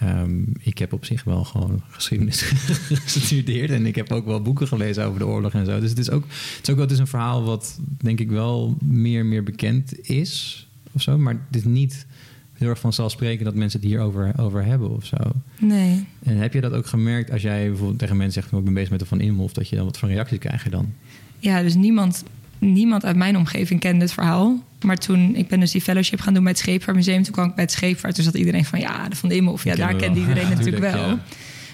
[0.00, 2.42] ehm, ik heb op zich wel gewoon geschiedenis
[3.04, 3.70] gestudeerd.
[3.70, 5.80] En ik heb ook wel boeken gelezen over de oorlog en zo.
[5.80, 8.30] Dus het is ook, het is ook wel het is een verhaal wat denk ik
[8.30, 10.66] wel meer en meer bekend is.
[10.92, 11.18] Of zo.
[11.18, 12.06] Maar het is niet
[12.52, 15.16] heel erg vanzelfsprekend dat mensen het hierover over hebben of zo.
[15.60, 16.06] Nee.
[16.22, 18.52] En heb je dat ook gemerkt als jij bijvoorbeeld tegen mensen zegt...
[18.52, 19.52] "Oh, ik ben bezig met de Van Imhof...
[19.52, 20.92] dat je dan wat voor reacties krijg je dan?
[21.38, 22.24] Ja, dus niemand,
[22.60, 24.62] niemand uit mijn omgeving kende het verhaal.
[24.84, 27.22] Maar toen, ik ben dus die fellowship gaan doen bij het Scheepvaartmuseum.
[27.22, 28.14] Toen kwam ik bij het Scheepvaart.
[28.14, 29.64] Toen zat iedereen van, ja, de Van de Imhof.
[29.64, 31.08] Ja, Die daar kende iedereen Ja, natuurlijk tuurlijk, wel.
[31.08, 31.18] ja.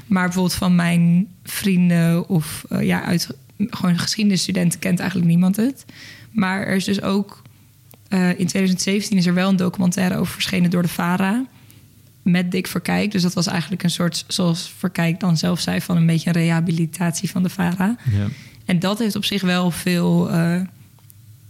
[0.07, 3.28] Maar bijvoorbeeld van mijn vrienden of eh, ja, uit
[3.59, 5.84] gewoon geschiedenisstudenten kent eigenlijk niemand het.
[6.30, 7.43] Maar er is dus ook
[8.09, 11.45] eh, in 2017 is er wel een documentaire over verschenen door de VARA
[12.22, 13.11] met Dick Verkijk.
[13.11, 16.34] Dus dat was eigenlijk een soort, zoals Verkijk dan zelf zei, van een beetje een
[16.37, 17.97] rehabilitatie van de VARA.
[18.11, 18.26] Ja.
[18.64, 20.30] En dat heeft op zich wel veel.
[20.30, 20.61] eh,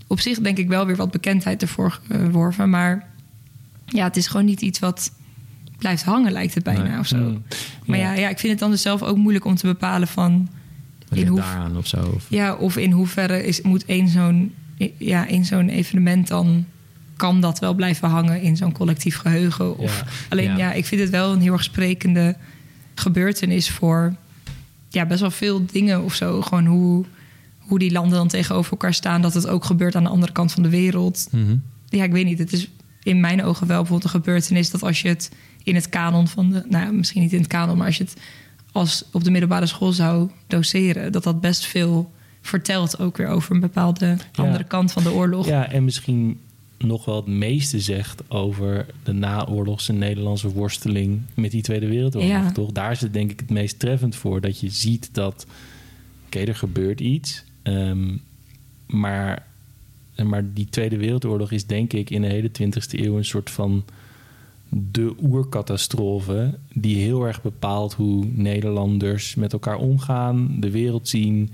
[0.06, 2.70] op zich denk ik wel weer wat bekendheid ervoor geworven.
[2.70, 3.06] Maar
[3.86, 5.10] ja, het is gewoon niet iets wat
[5.78, 6.98] blijft hangen, lijkt het bijna Nee.
[6.98, 7.16] of zo.
[7.16, 7.36] Hm.
[7.90, 8.12] Maar ja.
[8.12, 10.48] Ja, ik vind het dan dus zelf ook moeilijk om te bepalen van.
[11.12, 12.12] In hoe- daaraan of zo?
[12.14, 14.54] Of, Ja, of in hoeverre is, moet één zo'n
[14.98, 16.64] ja, één zo'n evenement dan.
[17.16, 19.78] Kan dat wel blijven hangen in zo'n collectief geheugen?
[19.78, 20.06] Of, Ja.
[20.28, 20.56] Alleen Ja.
[20.56, 20.72] ja.
[20.72, 22.36] ik vind het wel een heel erg sprekende
[22.94, 24.14] gebeurtenis voor
[24.88, 26.42] ja, best wel veel dingen of zo.
[26.42, 27.04] Gewoon hoe,
[27.66, 29.22] hoe die landen dan tegenover elkaar staan.
[29.22, 31.28] Dat het ook gebeurt aan de andere kant van de wereld.
[31.30, 31.56] Mhm.
[31.88, 32.38] Ja, ik weet niet.
[32.38, 32.70] Het is
[33.02, 35.30] in mijn ogen wel bijvoorbeeld een gebeurtenis dat als je het
[35.62, 36.64] in het kanon van de.
[36.68, 38.16] Nou, ja, misschien niet in het kanon, maar als je het
[38.72, 43.54] als op de middelbare school zou doseren, dat dat best veel vertelt ook weer over
[43.54, 44.42] een bepaalde Ja.
[44.42, 45.46] andere kant van de oorlog.
[45.46, 46.38] Ja, en misschien
[46.78, 52.52] nog wel het meeste zegt over de naoorlogse Nederlandse worsteling met die Tweede Wereldoorlog, Ja.
[52.52, 52.72] toch?
[52.72, 54.40] Daar is het denk ik het meest treffend voor.
[54.40, 55.46] Dat je ziet dat,
[56.26, 58.16] oké, er gebeurt iets, ehm,
[58.86, 59.46] maar,
[60.24, 63.84] maar die Tweede Wereldoorlog is denk ik in de hele 20e eeuw een soort van
[64.68, 71.50] de oercatastrofe die heel erg bepaalt hoe Nederlanders met elkaar omgaan, de wereld zien.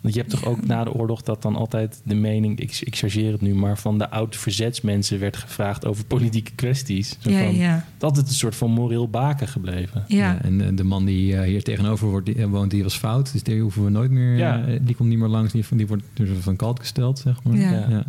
[0.00, 2.96] Want je hebt toch ook na de oorlog dat dan altijd de mening, ik, ik
[2.96, 7.16] chargeer het nu, maar van de oude verzetsmensen werd gevraagd over politieke kwesties.
[7.18, 7.84] Zo ja, van, ja.
[7.98, 10.04] Dat is een soort van moreel baken gebleven.
[10.08, 10.16] ja.
[10.18, 13.32] Ja, en de man die eh, hier tegenover wordt, die, eh, woont, die was fout.
[13.32, 14.36] Dus die hoeven we nooit meer.
[14.36, 14.64] Ja.
[14.66, 15.52] eh, die komt niet meer langs.
[15.52, 17.56] Die, die wordt dus van kalt gesteld, zeg maar.
[17.56, 18.04] Ja.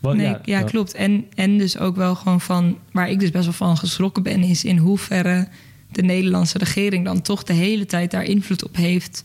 [0.00, 0.94] Nee, ja, wel- klopt.
[0.94, 4.42] En, en dus ook wel gewoon van, waar ik dus best wel van geschrokken ben,
[4.42, 5.48] is in hoeverre
[5.92, 9.24] de Nederlandse regering dan toch de hele tijd daar invloed op heeft.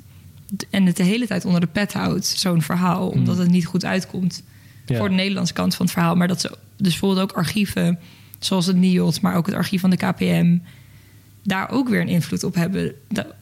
[0.69, 3.41] En het de hele tijd onder de pet houdt, zo'n verhaal, omdat Mm.
[3.41, 4.43] het niet goed uitkomt
[4.85, 4.97] Ja.
[4.97, 6.15] voor de Nederlandse kant van het verhaal.
[6.15, 6.47] Maar dat ze
[6.77, 7.99] dus bijvoorbeeld ook archieven,
[8.39, 10.57] zoals het NIOD, maar ook het archief van de KPM,
[11.43, 12.93] daar ook weer een invloed op hebben.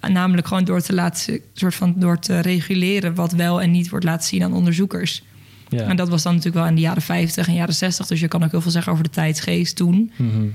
[0.08, 4.05] Namelijk gewoon door te laten, soort van door te reguleren wat wel en niet wordt
[4.05, 5.24] laten zien aan onderzoekers.
[5.70, 5.82] Ja.
[5.84, 8.08] En dat was dan natuurlijk wel in de jaren 50 en jaren 60.
[8.08, 10.12] Dus je kan ook heel veel zeggen over de tijdsgeest toen.
[10.18, 10.45] Mhm.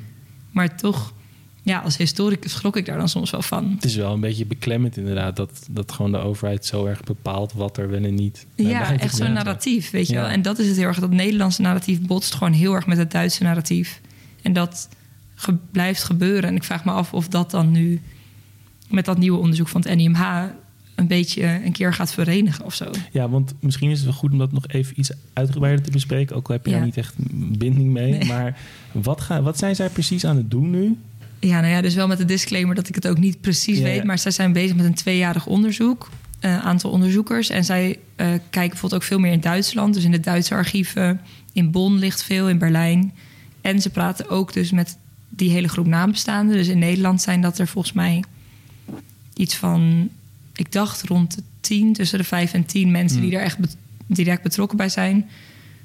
[0.51, 1.15] Maar toch,
[1.63, 3.71] ja, als historicus schrok ik daar dan soms wel van.
[3.75, 7.53] Het is wel een beetje beklemmend inderdaad dat, dat gewoon de overheid zo erg bepaalt
[7.53, 8.47] wat er wel en niet.
[8.55, 10.21] Ja, echt zo'n narratief, weet je Ja.
[10.21, 10.31] wel.
[10.31, 10.99] En dat is het heel erg.
[10.99, 14.01] Dat Nederlandse narratief botst gewoon heel erg met het Duitse narratief.
[14.43, 14.89] En dat
[15.35, 16.49] ge- blijft gebeuren.
[16.49, 18.01] En ik vraag me af of dat dan nu
[18.89, 20.45] met dat nieuwe onderzoek van het NIMH
[20.95, 22.91] een beetje een keer gaat verenigen of zo.
[23.13, 26.37] Ja, want misschien is het wel goed om dat nog even iets uitgebreider te bespreken.
[26.37, 26.77] Ook al heb je Ja.
[26.77, 27.15] daar niet echt
[27.59, 28.11] binding mee.
[28.13, 28.25] Nee.
[28.25, 28.59] Maar
[28.93, 30.97] wat, gaan, wat zijn zij precies aan het doen nu?
[31.45, 34.05] Ja, nou ja, dus wel met de disclaimer dat ik het ook niet precies weet.
[34.05, 36.09] Maar zij zijn bezig met een tweejarig onderzoek.
[36.41, 37.51] Een aantal onderzoekers.
[37.51, 39.95] En zij eh, kijken bijvoorbeeld ook veel meer in Duitsland.
[39.95, 41.21] Dus in de Duitse archieven.
[41.53, 43.13] In Bonn ligt veel, in Berlijn.
[43.61, 44.97] En ze praten ook dus met
[45.29, 46.57] die hele groep nabestaanden.
[46.57, 48.25] Dus in Nederland zijn dat er volgens mij
[49.35, 50.09] iets van...
[50.55, 53.21] Ik dacht rond de tien, tussen de vijf en tien mensen...
[53.21, 53.59] die er echt
[54.07, 55.29] direct betrokken bij zijn.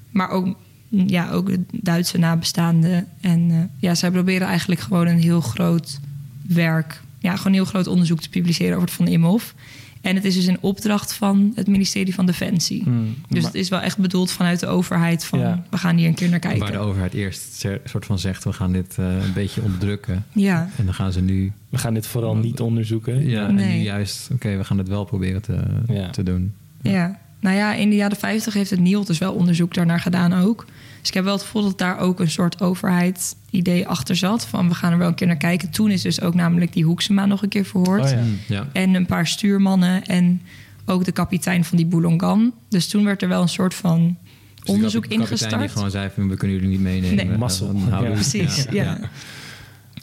[0.10, 0.58] Maar ook,
[0.90, 3.08] ja, ook de Duitse nabestaanden.
[3.22, 6.00] En eh, ja, zij proberen eigenlijk gewoon een heel groot
[6.48, 7.02] werk...
[7.20, 9.54] Ja, gewoon een heel groot onderzoek te publiceren over het Van Imhoff.
[10.02, 12.84] En het is dus een opdracht van het ministerie van Defensie.
[12.84, 15.40] Hmm, Dus maar- het is wel echt bedoeld vanuit de overheid van...
[15.40, 15.64] Ja.
[15.70, 16.80] we gaan hier een keer naar Waar de kijken.
[16.80, 20.26] overheid eerst soort van zegt, we gaan dit eh, een beetje onderdrukken.
[20.34, 23.28] Ja, En dan gaan ze nu, we gaan dit vooral niet onderzoeken.
[23.30, 26.10] ja, en nu juist, oké, we gaan het wel proberen te, Ja.
[26.10, 26.54] te doen.
[26.82, 27.20] ja.
[27.40, 30.66] Nou ja, in de jaren 50 heeft het NIOD dus wel onderzoek daarnaar gedaan ook.
[31.00, 34.46] Dus ik heb wel het gevoel dat daar ook een soort overheidsidee achter zat.
[34.46, 35.70] Van we gaan er wel een keer naar kijken.
[35.70, 38.04] Toen is dus ook namelijk die Hoeksema nog een keer verhoord.
[38.04, 38.18] Oh ja.
[38.18, 38.68] Hmm, ja.
[38.74, 40.42] En een paar stuurmannen en
[40.86, 42.54] ook de kapitein van die Boulongan.
[42.70, 44.18] Dus toen werd er wel een soort van
[44.56, 45.62] Dus onderzoek kap- kapitein ingestart.
[45.62, 47.40] die gewoon zei van, we kunnen jullie niet meenemen.
[47.40, 47.90] Nee.
[47.90, 48.10] Ja.
[48.12, 48.98] Precies, ja.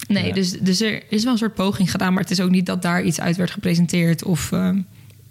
[0.09, 0.35] Nee, Ja.
[0.35, 2.83] dus, dus er is wel een soort poging gedaan, maar het is ook niet dat
[2.83, 4.25] daar iets uit werd gepresenteerd.
[4.25, 4.79] Of ehm,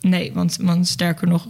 [0.02, 1.48] nee, want, want sterker nog,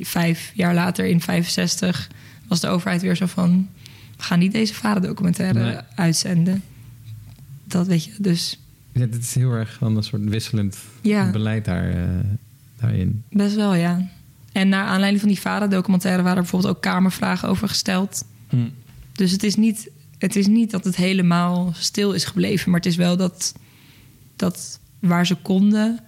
[0.00, 2.08] vijf jaar later in 65
[2.48, 3.68] was de overheid weer zo van:
[4.16, 5.76] we gaan niet deze vader-documentaire Nee.
[5.94, 6.62] uitzenden.
[7.64, 8.58] Dat weet je, dus
[8.92, 11.30] Ja, het is heel erg dan een soort wisselend Ja.
[11.30, 12.04] beleid daar, eh,
[12.80, 13.22] daarin.
[13.30, 14.08] best wel, ja.
[14.52, 18.24] En naar aanleiding van die vader-documentaire waren er bijvoorbeeld ook kamervragen over gesteld.
[18.48, 18.72] Hmm.
[19.12, 22.88] Dus het is niet, het is niet dat het helemaal stil is gebleven, maar het
[22.88, 23.54] is wel dat,
[24.36, 25.98] dat waar ze konden,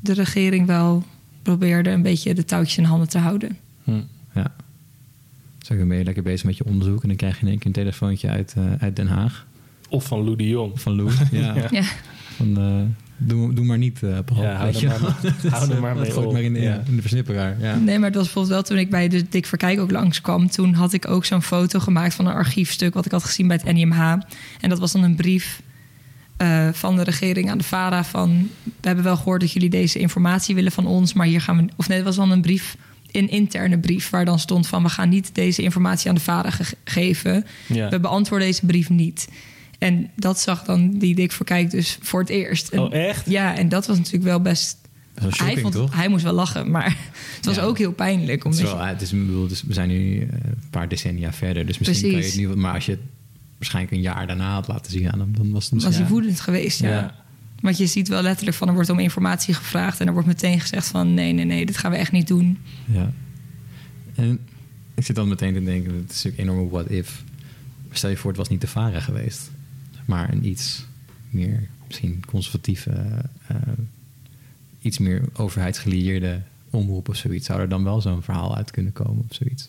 [0.00, 1.04] de regering wel
[1.42, 3.56] probeerde een beetje de touwtjes in handen te houden.
[3.84, 4.06] Hmm.
[4.34, 4.54] Ja.
[5.58, 7.56] Dus dan ben je lekker bezig met je onderzoek en dan krijg je in één
[7.58, 9.46] keer een telefoontje uit, eh, uit Den Haag.
[9.88, 10.80] Of van Lou de Jong.
[10.80, 11.10] Van Lou.
[11.30, 11.54] Ja.
[11.54, 11.66] Ja.
[11.70, 11.82] Ja,
[12.36, 12.80] Van, eh,
[13.16, 14.42] doe, doe maar niet, eh Paul.
[14.42, 15.50] Ja, hou Weet er je maar, wel.
[15.52, 16.32] hou er maar mee op.
[16.32, 16.82] maar in, de- Ja.
[16.88, 17.60] in de versnipperaar.
[17.60, 17.76] Ja.
[17.76, 20.50] nee, maar het was bijvoorbeeld wel toen ik bij de Dik Verkijk ook langskwam.
[20.50, 23.60] Toen had ik ook zo'n foto gemaakt van een archiefstuk wat ik had gezien bij
[23.62, 24.00] het NIMH.
[24.60, 25.62] En dat was dan een brief
[26.42, 28.48] eh, van de regering aan de VARA van...
[28.64, 31.12] we hebben wel gehoord dat jullie deze informatie willen van ons...
[31.12, 31.72] maar hier gaan we...
[31.76, 32.76] Of nee, het was dan een brief,
[33.10, 34.10] een interne brief...
[34.10, 37.44] waar dan stond van we gaan niet deze informatie aan de VARA ge- geven.
[37.66, 37.88] Ja.
[37.88, 39.28] We beantwoorden deze brief niet.
[39.78, 42.68] En dat zag dan die Dik Verkijk dus voor het eerst.
[42.68, 43.30] En- Oh, echt?
[43.30, 44.76] Ja, en dat was natuurlijk wel best...
[45.28, 45.94] Is hij, vond, toch?
[45.96, 46.84] hij moest wel lachen, maar
[47.36, 47.62] het was Ja.
[47.62, 48.44] ook heel pijnlijk.
[48.44, 51.32] Het, is Omdat wel, het is, bedoel, dus we zijn nu eh, een paar decennia
[51.32, 51.66] verder.
[51.66, 52.40] Dus misschien kan je Precies.
[52.40, 52.56] het niet...
[52.58, 53.00] Maar als je het
[53.62, 55.36] waarschijnlijk een jaar daarna had laten zien aan hem...
[55.36, 56.04] dan was het was misschien...
[56.04, 56.88] hij woedend geweest, ja.
[56.88, 57.14] Ja.
[57.60, 60.60] Want je ziet wel letterlijk van er wordt om informatie gevraagd en er wordt meteen
[60.60, 62.58] gezegd van nee, nee, nee, dit gaan we echt niet doen.
[62.84, 63.12] Ja.
[64.14, 64.40] En
[64.94, 67.24] ik zit dan meteen te denken, het is natuurlijk een enorme what if.
[67.88, 69.50] Maar stel je voor, het was niet de VARA geweest.
[70.04, 70.84] Maar een iets
[71.30, 72.90] meer, misschien conservatieve,
[73.46, 73.56] eh,
[74.80, 77.46] iets meer overheidsgelieerde omroep of zoiets.
[77.46, 79.68] Zou er dan wel zo'n verhaal uit kunnen komen of zoiets?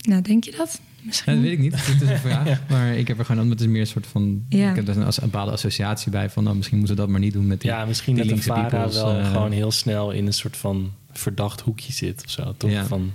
[0.00, 0.80] Nou, denk je dat?
[1.02, 1.86] Ja, dat weet ik niet.
[1.86, 2.60] Het is een vraag.
[2.68, 4.70] Maar ik heb er gewoon, het is meer een soort van, Ja.
[4.70, 7.32] ik heb daar een, bepaalde associatie bij van, nou, misschien moeten we dat maar niet
[7.32, 9.70] doen met die, Ja, misschien die dat de linkse VARA peoples, wel eh, gewoon heel
[9.70, 12.54] snel in een soort van verdacht hoekje zit of zo.
[12.56, 12.84] Toch Ja.
[12.86, 13.12] van,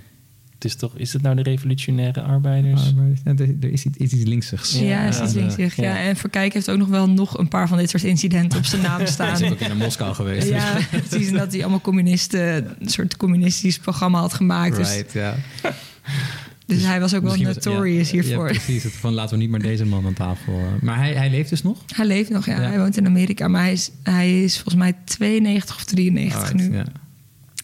[0.54, 2.92] het is toch, is het nou de revolutionaire arbeiders?
[3.24, 4.78] er, er is iets, iets, iets linksigs.
[4.78, 5.38] Ja, Ja, is iets ja.
[5.38, 5.76] linksig.
[5.76, 5.82] Ja.
[5.82, 5.98] Ja.
[6.02, 8.82] En Verkijk heeft ook nog wel nog een paar van dit soort incidenten op zijn
[8.82, 9.42] naam Hij staan.
[9.42, 10.48] is ook in Moskou geweest.
[10.48, 11.28] Ja, precies.
[11.28, 12.40] En dat hij allemaal communisten,
[12.80, 14.76] een soort communistisch programma had gemaakt.
[14.76, 15.34] Dus, Right, ja.
[16.66, 18.46] Dus hij was ook wel notorious ja, hiervoor.
[18.46, 18.82] Ja, precies.
[18.82, 20.52] Het Van laten we niet maar deze man aan tafel.
[20.52, 20.82] eh.
[20.82, 21.78] Maar hij, hij leeft dus nog?
[21.94, 22.60] Hij leeft nog, ja.
[22.60, 22.68] Ja.
[22.68, 26.68] Hij woont in Amerika, maar hij is, hij is volgens mij 92 of 93 Alright,
[26.70, 26.76] nu.
[26.76, 26.84] ja.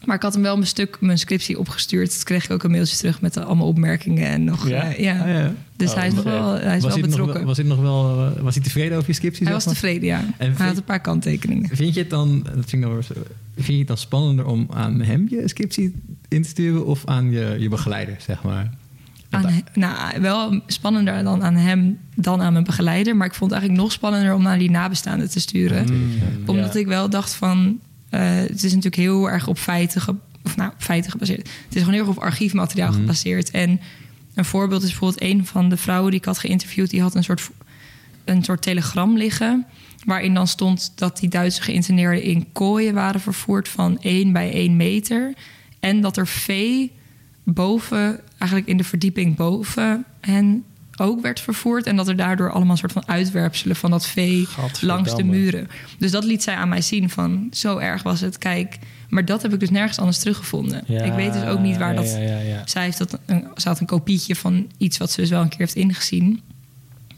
[0.05, 2.11] Maar ik had hem wel mijn stuk, mijn scriptie opgestuurd.
[2.15, 4.69] Toen kreeg ik ook een mailtje terug met allemaal opmerkingen en nog.
[4.69, 4.83] Ja?
[4.93, 5.21] eh, ja.
[5.21, 5.55] Ah, ja.
[5.77, 6.31] Dus Oh, hij is nog oké.
[6.31, 7.45] wel, hij is was, wel nog betrokken.
[7.45, 9.45] was, hij nog wel, eh, was hij tevreden over je scriptie?
[9.45, 9.75] hij was maar?
[9.75, 10.19] tevreden, ja.
[10.19, 11.77] En hij vind- had een paar kanttekeningen.
[11.77, 13.15] Vind je het dan, dat vind ik zo-
[13.55, 15.95] vind je het dan spannender om aan hem je scriptie
[16.29, 18.75] in te sturen of aan je, je begeleider, zeg maar?
[19.31, 23.17] Aan he- nou, wel spannender dan aan hem dan aan mijn begeleider.
[23.17, 25.85] Maar ik vond het eigenlijk nog spannender om naar die nabestaanden te sturen.
[25.95, 26.11] Mm,
[26.47, 26.81] Omdat ja.
[26.81, 27.81] ik wel dacht van...
[28.11, 30.15] eh, het is natuurlijk heel erg op feiten, ge-
[30.45, 31.39] of nou, op feiten gebaseerd.
[31.65, 33.51] Het is gewoon heel erg op archiefmateriaal gebaseerd.
[33.51, 33.81] En
[34.35, 36.91] een voorbeeld is bijvoorbeeld een van de vrouwen die ik had geïnterviewd...
[36.91, 37.51] die had een soort
[38.25, 39.67] een soort telegram liggen.
[40.05, 44.77] Waarin dan stond dat die Duitse geïnterneerden in kooien waren vervoerd van 1 bij 1
[44.77, 45.35] meter.
[45.81, 46.93] En dat er vee
[47.45, 50.65] boven, eigenlijk in de verdieping boven hen
[50.97, 51.87] ook werd vervoerd.
[51.87, 54.49] En dat er daardoor allemaal soort van uitwerpselen van dat vee
[54.81, 55.69] langs de muren.
[55.99, 58.39] Dus dat liet zij aan mij zien van zo erg was het.
[58.39, 58.79] Kijk,
[59.09, 60.83] maar dat heb ik dus nergens anders teruggevonden.
[60.87, 62.11] Ja, ik weet dus ook niet waar dat...
[62.11, 62.63] Ja, ja, ja.
[62.65, 65.49] Zij heeft dat een, ze had een kopietje van iets wat ze dus wel een
[65.49, 66.41] keer heeft ingezien.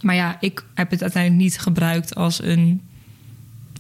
[0.00, 2.80] Maar ja, ik heb het uiteindelijk niet gebruikt als een...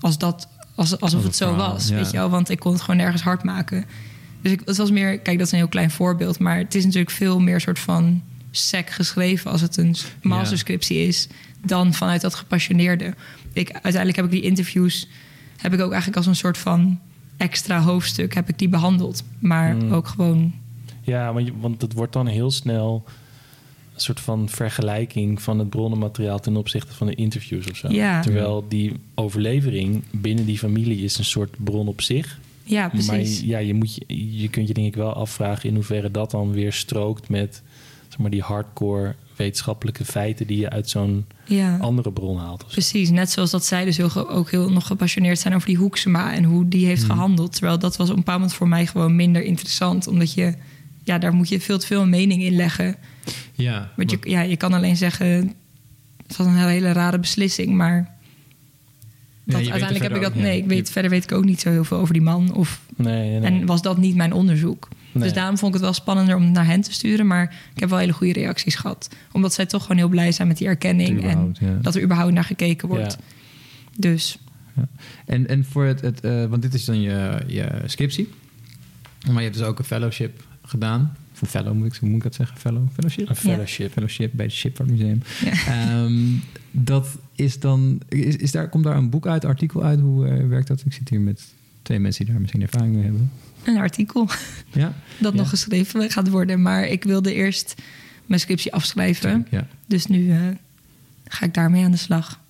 [0.00, 2.30] Als dat, als, alsof het zo was, weet je wel.
[2.30, 3.84] Want ik kon het gewoon nergens hard maken.
[4.42, 5.18] Dus ik, het was meer...
[5.18, 6.38] Kijk, dat is een heel klein voorbeeld.
[6.38, 9.50] Maar het is natuurlijk veel meer soort van sec geschreven...
[9.50, 11.28] als het een masterscriptie is...
[11.64, 13.14] dan vanuit dat gepassioneerde.
[13.52, 15.08] Ik, uiteindelijk heb ik die interviews...
[15.56, 17.00] heb ik ook eigenlijk als een soort van
[17.36, 18.34] extra hoofdstuk...
[18.34, 19.24] heb ik die behandeld.
[19.38, 19.92] Maar Mm.
[19.92, 20.52] ook gewoon...
[21.00, 23.04] Ja, want, want het wordt dan heel snel
[23.94, 27.88] een soort van vergelijking van het bronnenmateriaal ten opzichte van de interviews of zo.
[27.90, 28.20] Ja.
[28.20, 32.38] Terwijl die overlevering binnen die familie is een soort bron op zich.
[32.64, 33.40] Ja, precies.
[33.40, 36.30] Maar ja, je, moet je, je kunt je denk ik wel afvragen in hoeverre dat
[36.30, 37.62] dan weer strookt met
[38.08, 41.76] zeg maar, die hardcore wetenschappelijke feiten die je uit zo'n ja.
[41.76, 42.66] andere bron haalt.
[42.66, 46.32] Precies, net zoals dat zij dus heel, ook heel nog gepassioneerd zijn over die Hoeksema
[46.32, 47.52] en hoe die heeft gehandeld.
[47.52, 50.06] Terwijl dat was op een bepaald moment voor mij gewoon minder interessant.
[50.06, 50.54] Omdat je,
[51.02, 52.96] ja, daar moet je veel te veel mening in leggen.
[53.52, 55.54] Ja, Want je, ja, je kan alleen zeggen,
[56.26, 57.72] het was een hele, rare beslissing.
[57.72, 58.11] Maar
[59.44, 61.60] dat, uiteindelijk heb ik dat, ook- nee, ja, ik weet, verder weet ik ook niet
[61.60, 62.54] zo heel veel over die man.
[62.54, 63.50] Of, Nee, nee, nee.
[63.60, 64.88] En was dat niet mijn onderzoek.
[65.12, 65.22] Nee.
[65.24, 67.26] Dus daarom vond ik het wel spannender om het naar hen te sturen.
[67.26, 69.08] Maar ik heb wel hele goede reacties gehad.
[69.32, 71.24] Omdat zij toch gewoon heel blij zijn met die erkenning.
[71.24, 71.78] En ja.
[71.80, 73.12] dat er überhaupt naar gekeken wordt.
[73.12, 73.24] Ja.
[73.96, 74.38] Dus
[75.26, 78.28] En, en voor het, het eh, want dit is dan je, je scriptie.
[79.26, 81.16] Maar je hebt dus ook een fellowship gedaan.
[81.34, 82.56] Of een fellow moet ik, hoe moet ik dat zeggen?
[82.56, 82.88] Fellow?
[82.92, 83.28] Fellowship?
[83.28, 83.92] Een fellowship.
[83.92, 85.22] Fellowship bij het Shipvaart Museum.
[85.44, 85.52] Ja.
[85.66, 86.14] Ehm,
[86.70, 90.00] dat is dan, is, is daar, komt daar een boek uit, artikel uit?
[90.00, 90.82] Hoe eh, werkt dat?
[90.86, 91.42] Ik zit hier met
[91.82, 93.30] twee mensen die daar misschien ervaring mee hebben.
[93.64, 94.28] een artikel
[94.72, 95.38] Ja, dat Ja.
[95.38, 96.62] nog geschreven gaat worden.
[96.62, 97.74] Maar ik wilde eerst
[98.26, 99.46] mijn scriptie afschrijven.
[99.50, 99.66] ja.
[99.86, 100.38] Dus nu eh,
[101.28, 102.40] ga ik daarmee aan de slag.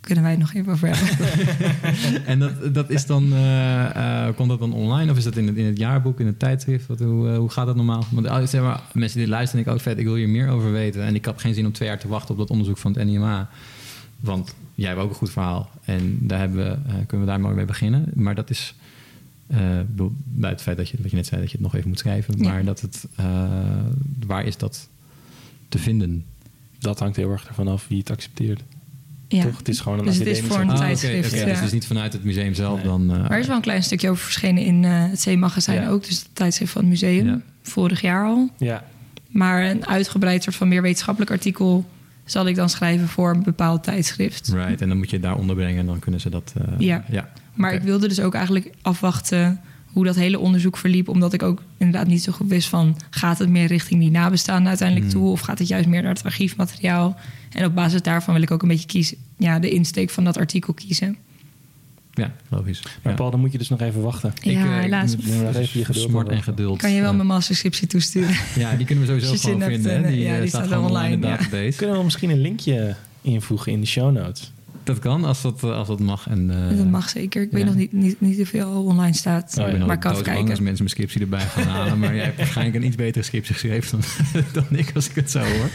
[0.00, 1.28] Kunnen wij het nog even over hebben?
[2.26, 5.56] En dat, dat is dan, eh, komt dat dan online of is dat in het,
[5.56, 6.86] in het jaarboek, in het tijdschrift?
[6.86, 8.04] Wat, hoe, hoe gaat dat normaal?
[8.10, 10.72] Want zeg maar, mensen die luisteren, denk ik ook vet, ik wil hier meer over
[10.72, 11.02] weten.
[11.02, 13.04] En ik heb geen zin om twee jaar te wachten op dat onderzoek van het
[13.04, 13.48] NIMA.
[14.20, 17.40] Want jij hebt ook een goed verhaal en daar hebben we, eh, kunnen we daar
[17.40, 18.04] maar mee beginnen.
[18.14, 18.74] Maar dat is,
[19.46, 21.66] eh, ik bedoel, bij het feit dat je, wat je net zei, dat je het
[21.66, 22.34] nog even moet schrijven.
[22.38, 22.48] Ja.
[22.52, 23.50] Maar dat het, eh,
[24.26, 24.88] waar is dat
[25.68, 26.24] te vinden?
[26.78, 28.62] Dat hangt heel erg ervan af wie het accepteert.
[29.28, 29.42] Ja.
[29.42, 29.58] Toch?
[29.58, 31.44] Het is gewoon een Dus het is voor een Ah, tijdschrift, oké, ja.
[31.44, 32.84] Dus het is niet vanuit het museum zelf Nee.
[32.84, 33.00] dan...
[33.10, 35.88] eh, Maar er is wel een klein stukje over verschenen in eh, het C-magazijn Ja.
[35.88, 36.04] ook.
[36.04, 37.26] Dus het tijdschrift van het museum.
[37.26, 37.40] Ja.
[37.62, 38.50] Vorig jaar al.
[38.58, 38.84] Ja,
[39.28, 41.84] Maar een uitgebreid soort van meer wetenschappelijk artikel...
[42.30, 44.50] zal ik dan schrijven voor een bepaald tijdschrift.
[44.54, 46.52] Right, en dan moet je het daar onderbrengen en dan kunnen ze dat...
[46.56, 47.04] eh, Ja.
[47.10, 47.28] ja.
[47.54, 49.60] Maar ik wilde dus ook eigenlijk afwachten
[49.92, 51.08] hoe dat hele onderzoek verliep.
[51.08, 52.96] Omdat ik ook inderdaad niet zo goed wist van...
[53.10, 55.20] gaat het meer richting die nabestaanden uiteindelijk Hmm.
[55.20, 55.30] toe...
[55.30, 57.16] of gaat het juist meer naar het archiefmateriaal?
[57.52, 59.16] En op basis daarvan wil ik ook een beetje kiezen...
[59.38, 61.16] ja, de insteek van dat artikel kiezen.
[62.14, 62.82] Ja, logisch.
[62.82, 63.18] maar ja.
[63.18, 64.32] Paul, dan moet je dus nog even wachten.
[64.40, 65.16] Ik, ja, eh, ik helaas.
[65.16, 66.78] moet- Neem nog even je geduld Smart en geduld.
[66.78, 67.16] Kan je wel Ja.
[67.16, 68.36] mijn masterscriptie toesturen?
[68.56, 69.92] Ja, die kunnen we sowieso gewoon hebt, vinden.
[69.92, 70.02] hè.
[70.02, 71.76] eh, Die, ja, eh, die staat staat gewoon online in de database.
[71.78, 74.52] Kunnen we misschien een linkje invoegen in de show notes?
[74.84, 76.28] Dat kan, als dat, eh, als dat mag.
[76.28, 77.42] En, eh, dat mag zeker.
[77.42, 79.50] Ik weet nog niet, niet, niet hoeveel online staat.
[79.50, 79.66] Oh, ja.
[79.66, 80.64] Ik ben maar ik kan doodbang als kijken.
[80.64, 81.98] mensen mijn scriptie erbij gaan halen.
[81.98, 84.00] maar jij hebt waarschijnlijk een iets betere scriptie geschreven
[84.32, 85.70] dan, dan ik, als ik het zo hoor.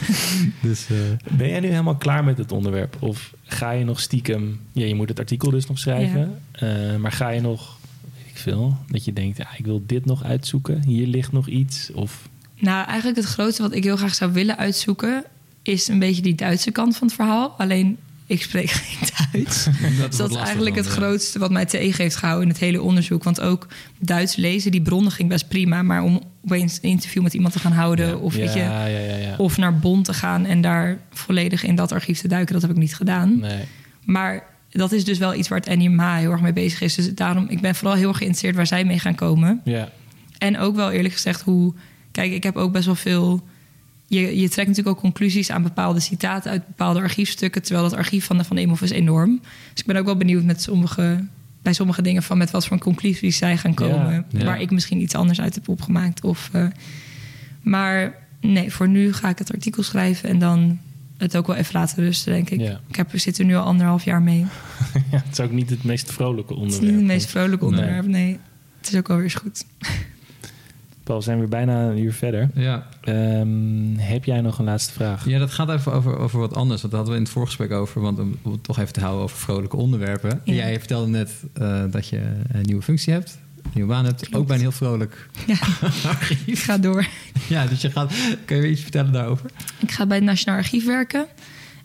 [0.60, 0.96] Dus eh,
[1.36, 2.96] Ben jij nu helemaal klaar met het onderwerp?
[3.00, 4.60] Of ga je nog stiekem...
[4.72, 6.38] Ja, je moet het artikel dus nog schrijven.
[6.52, 7.78] eh, maar ga je nog,
[8.14, 9.36] weet ik veel, dat je denkt...
[9.36, 10.82] Ja, ik wil dit nog uitzoeken.
[10.86, 11.90] Hier ligt nog iets.
[11.92, 12.28] Of
[12.58, 15.24] Nou, eigenlijk het grootste wat ik heel graag zou willen uitzoeken...
[15.62, 17.54] is een beetje die Duitse kant van het verhaal.
[17.58, 19.64] Alleen, ik spreek geen Duits.
[19.64, 21.00] dat dat is lastig eigenlijk dan, het ja.
[21.00, 23.24] grootste wat mij tegen heeft gehouden in het hele onderzoek.
[23.24, 23.66] Want ook
[23.98, 25.82] Duits lezen, die bronnen ging best prima.
[25.82, 28.08] Maar om opeens een interview met iemand te gaan houden...
[28.08, 28.14] Ja.
[28.14, 32.20] Of, ja, weet je, of naar Bonn te gaan en daar volledig in dat archief
[32.20, 32.52] te duiken...
[32.52, 33.38] dat heb ik niet gedaan.
[33.38, 33.64] Nee.
[34.04, 36.94] Maar dat is dus wel iets waar het NIMA heel erg mee bezig is.
[36.94, 39.60] Dus daarom, ik ben vooral heel erg geïnteresseerd waar zij mee gaan komen.
[39.64, 39.88] Ja,
[40.38, 41.74] En ook wel eerlijk gezegd hoe...
[42.10, 43.46] Kijk, ik heb ook best wel veel...
[44.08, 47.62] Je, je trekt natuurlijk ook conclusies aan bepaalde citaten uit bepaalde archiefstukken.
[47.62, 49.40] Terwijl dat archief van de Van Imhoff is enorm.
[49.70, 51.24] Dus ik ben ook wel benieuwd met sommige,
[51.62, 54.12] bij sommige dingen van met wat voor conclusies zij gaan komen.
[54.12, 54.44] Ja, ja.
[54.44, 56.24] Waar ik misschien iets anders uit heb opgemaakt.
[56.24, 56.66] Of, eh,
[57.62, 60.78] maar nee, voor nu ga ik het artikel schrijven en dan
[61.16, 62.60] het ook wel even laten rusten, denk ik.
[62.60, 62.80] Ja.
[62.88, 64.40] Ik heb, we zitten nu al anderhalf jaar mee.
[65.10, 66.82] ja, het is ook niet het meest vrolijke Het is onderwerp.
[66.90, 68.38] niet het meest vrolijke onderwerp, nee.
[68.78, 69.64] Het is ook wel weer eens goed.
[71.06, 72.50] Paul, we zijn weer bijna een uur verder.
[72.54, 72.86] Ja.
[73.00, 75.28] Ehm, heb jij nog een laatste vraag?
[75.28, 76.80] ja, dat gaat even over, over wat anders.
[76.80, 78.00] Want daar hadden we in het voorgesprek over.
[78.00, 80.40] Want om het toch even te houden over vrolijke onderwerpen.
[80.44, 80.54] Ja.
[80.54, 82.20] Jij vertelde net eh, dat je
[82.52, 83.38] een nieuwe functie hebt.
[83.62, 84.20] Een nieuwe baan hebt.
[84.20, 84.34] Klopt.
[84.36, 85.56] Ook bij een heel vrolijk Ja,
[86.08, 86.46] archief.
[86.46, 87.06] ik ga door.
[87.48, 88.12] Ja, dus je gaat...
[88.44, 89.50] Kun je weer iets vertellen daarover?
[89.78, 91.26] Ik ga bij het Nationaal Archief werken.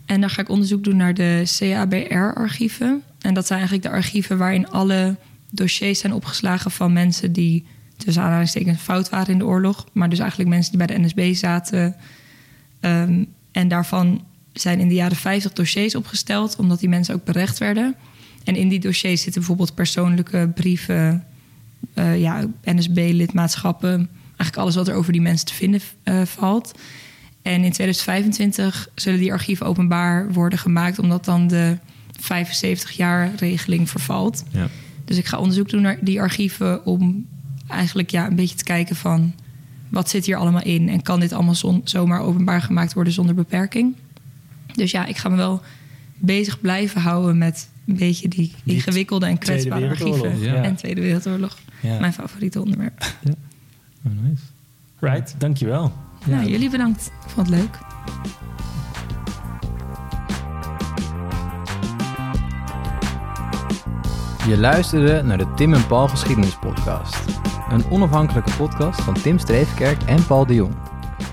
[0.06, 3.02] En daar ga ik onderzoek doen naar de CABR-archieven.
[3.20, 5.16] En dat zijn eigenlijk de archieven waarin alle
[5.50, 7.66] dossiers zijn opgeslagen van mensen die
[8.04, 9.86] tussen aanhalingstekens fout waren in de oorlog.
[9.92, 11.96] Maar dus eigenlijk mensen die bij de NSB zaten.
[12.80, 17.58] Ehm, en daarvan zijn in de jaren 50 dossiers opgesteld, omdat die mensen ook berecht
[17.58, 17.94] werden.
[18.44, 21.24] En in die dossiers zitten bijvoorbeeld persoonlijke brieven,
[21.94, 24.08] eh, ja, NSB-lidmaatschappen.
[24.26, 26.72] Eigenlijk alles wat er over die mensen te vinden eh, valt.
[27.42, 31.78] En in 2025 zullen die archieven openbaar worden gemaakt, omdat dan de
[32.20, 34.44] 75 jaar regeling vervalt.
[34.50, 34.68] Ja.
[35.04, 37.26] Dus ik ga onderzoek doen naar die archieven om
[37.72, 39.32] eigenlijk ja, een beetje te kijken van
[39.88, 43.34] wat zit hier allemaal in en kan dit allemaal zon- zomaar openbaar gemaakt worden zonder
[43.34, 43.94] beperking.
[44.74, 45.60] Dus ja, ik ga me wel
[46.16, 50.38] bezig blijven houden met een beetje die Die ingewikkelde en kwetsbare archieven.
[50.38, 50.54] ja.
[50.54, 51.58] En Tweede Wereldoorlog.
[51.80, 51.98] Ja.
[52.00, 53.14] Mijn favoriete onderwerp.
[54.06, 54.42] Oh, nice.
[54.98, 55.92] Right, dankjewel.
[56.26, 57.06] Nou, jullie bedankt.
[57.24, 57.78] Ik vond het leuk.
[64.46, 67.31] Je luisterde naar de Tim en Paul Geschiedenis Podcast.
[67.72, 70.74] Een onafhankelijke podcast van Tim Streefkerk en Paul de Jong.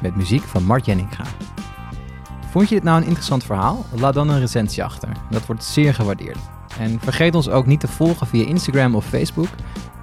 [0.02, 1.24] Met muziek van Mart Jenninga.
[2.50, 3.86] Vond je dit nou een interessant verhaal?
[3.96, 5.10] Laat dan een recensie achter.
[5.30, 6.38] Dat wordt zeer gewaardeerd.
[6.80, 9.48] En vergeet ons ook niet te volgen via Instagram of Facebook.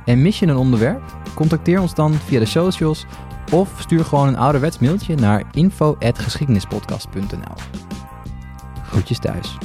[0.05, 1.03] En mis je een onderwerp?
[1.35, 3.07] Contacteer ons dan via de socials
[3.53, 7.55] of stuur gewoon een ouderwets mailtje naar info.geschiedenispodcast.nl.
[8.83, 9.57] Groetjes thuis.